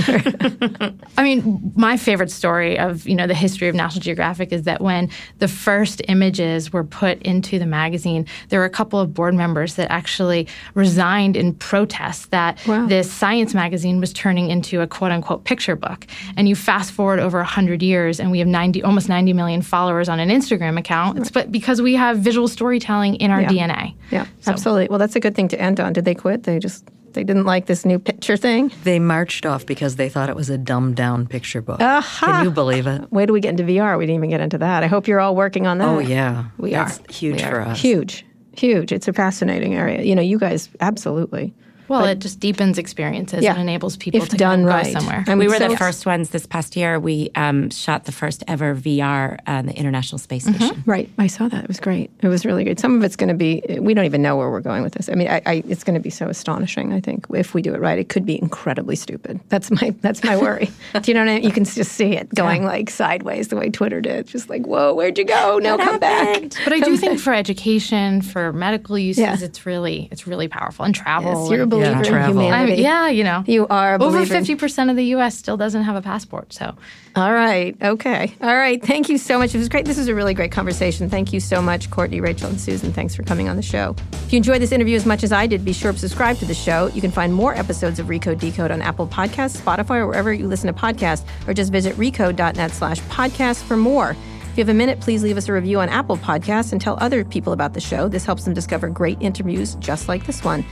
[1.18, 4.82] I mean, my favorite story of you know the history of National Geographic is that
[4.82, 9.34] when the first images were put into the magazine, there were a couple of board
[9.36, 12.86] members that actually resigned in protest that wow.
[12.88, 16.06] this science magazine was turning into a quote unquote picture book.
[16.38, 20.10] And you fast forward over hundred years, and we have ninety almost ninety million followers
[20.10, 21.18] on an Instagram account.
[21.18, 23.50] It's but because we have visual storytelling in our yeah.
[23.50, 23.96] DNA.
[24.12, 24.52] Yeah, so.
[24.52, 24.88] absolutely.
[24.90, 25.94] Well, that's a good thing to end on.
[25.94, 26.44] Did they quit?
[26.44, 28.72] They just they didn't like this new picture thing.
[28.84, 31.82] They marched off because they thought it was a dumbed down picture book.
[31.82, 32.26] Uh-huh.
[32.26, 33.12] Can you believe it?
[33.12, 33.98] Wait till we get into VR.
[33.98, 34.84] We didn't even get into that.
[34.84, 35.88] I hope you're all working on that.
[35.88, 37.80] Oh yeah, we That's are huge we for us.
[37.80, 38.26] Huge,
[38.58, 38.92] huge.
[38.92, 40.02] It's a fascinating area.
[40.04, 41.54] You know, you guys absolutely.
[41.94, 43.52] Well, But it just deepens experiences Yeah.
[43.54, 44.86] and enables people if to done kind right.
[44.94, 45.24] go somewhere.
[45.28, 47.00] I'm we were so the first ones this past year.
[47.00, 50.56] We um, shot the first ever VR on the International Space Mm-hmm.
[50.64, 50.84] Station.
[50.86, 51.64] Right, I saw that.
[51.64, 52.10] It was great.
[52.22, 52.80] It was really good.
[52.80, 53.62] Some of it's going to be.
[53.80, 55.08] We don't even know where we're going with this.
[55.10, 56.92] I mean, I, I, it's going to be so astonishing.
[56.94, 59.40] I think if we do it right, it could be incredibly stupid.
[59.50, 60.72] That's my that's my worry.
[61.02, 61.44] do you know what I mean?
[61.44, 64.26] You can just see it going like sideways the way Twitter did.
[64.28, 65.60] Just like, whoa, where'd you go?
[65.60, 66.42] No, come back.
[66.64, 69.38] But I do think for education, for medical uses, Yeah.
[69.40, 70.86] it's really it's really powerful.
[70.86, 71.44] And travel.
[71.44, 72.40] Yes, you're and- believer in travel.
[72.42, 72.72] I humanity.
[72.74, 73.44] mean, yeah, you know.
[73.48, 75.38] You are a Over believer in- fifty percent of the U.S.
[75.38, 76.54] still doesn't have a passport.
[76.54, 76.76] So
[77.16, 77.76] All right.
[77.82, 78.34] Okay.
[78.42, 78.84] All right.
[78.84, 79.54] Thank you so much.
[79.54, 79.86] It was great.
[79.86, 81.10] This was a really great conversation.
[81.10, 82.92] Thank you so much, Courteney, Rachel, and Susan.
[82.94, 83.96] Thanks for coming on the show.
[84.14, 86.46] If you enjoyed this interview as much as I did, be sure to subscribe to
[86.46, 86.88] the show.
[86.88, 90.48] You can find more episodes of Recode Decode on Apple Podcasts, Spotify, or wherever you
[90.48, 94.16] listen to podcasts, or just visit recode.net slash podcast for more.
[94.52, 96.96] If you have a minute, please leave us a review on Apple Podcasts and tell
[97.02, 98.08] other people about the show.
[98.08, 100.64] This helps them discover great interviews just like this one.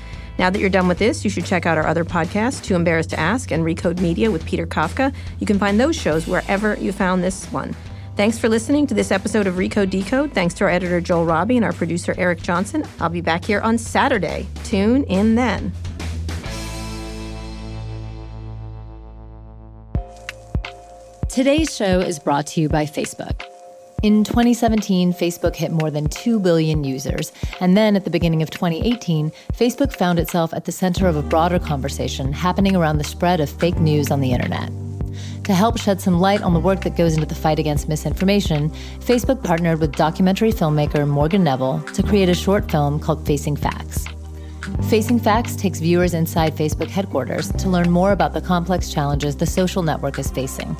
[0.41, 3.11] Now that you're done with this, you should check out our other podcasts, Too Embarrassed
[3.11, 5.13] to Ask and Recode Media with Peter Kafka.
[5.37, 7.75] You can find those shows wherever you found this one.
[8.15, 10.33] Thanks for listening to this episode of Recode Decode.
[10.33, 12.83] Thanks to our editor, Joel Robbie, and our producer, Eric Johnson.
[12.99, 14.47] I'll be back here on Saturday.
[14.63, 15.71] Tune in then.
[21.29, 23.50] Today's show is brought to you by Facebook.
[24.03, 27.31] In 2017, Facebook hit more than 2 billion users.
[27.59, 31.21] And then at the beginning of 2018, Facebook found itself at the center of a
[31.21, 34.71] broader conversation happening around the spread of fake news on the internet.
[35.43, 38.71] To help shed some light on the work that goes into the fight against misinformation,
[39.01, 44.07] Facebook partnered with documentary filmmaker Morgan Neville to create a short film called Facing Facts.
[44.89, 49.45] Facing Facts takes viewers inside Facebook headquarters to learn more about the complex challenges the
[49.45, 50.76] social network is facing.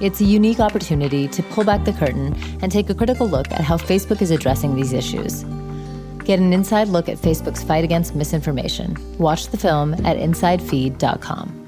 [0.00, 3.60] It's a unique opportunity to pull back the curtain and take a critical look at
[3.60, 5.44] how Facebook is addressing these issues.
[6.24, 8.96] Get an inside look at Facebook's fight against misinformation.
[9.18, 11.61] Watch the film at InsideFeed.com.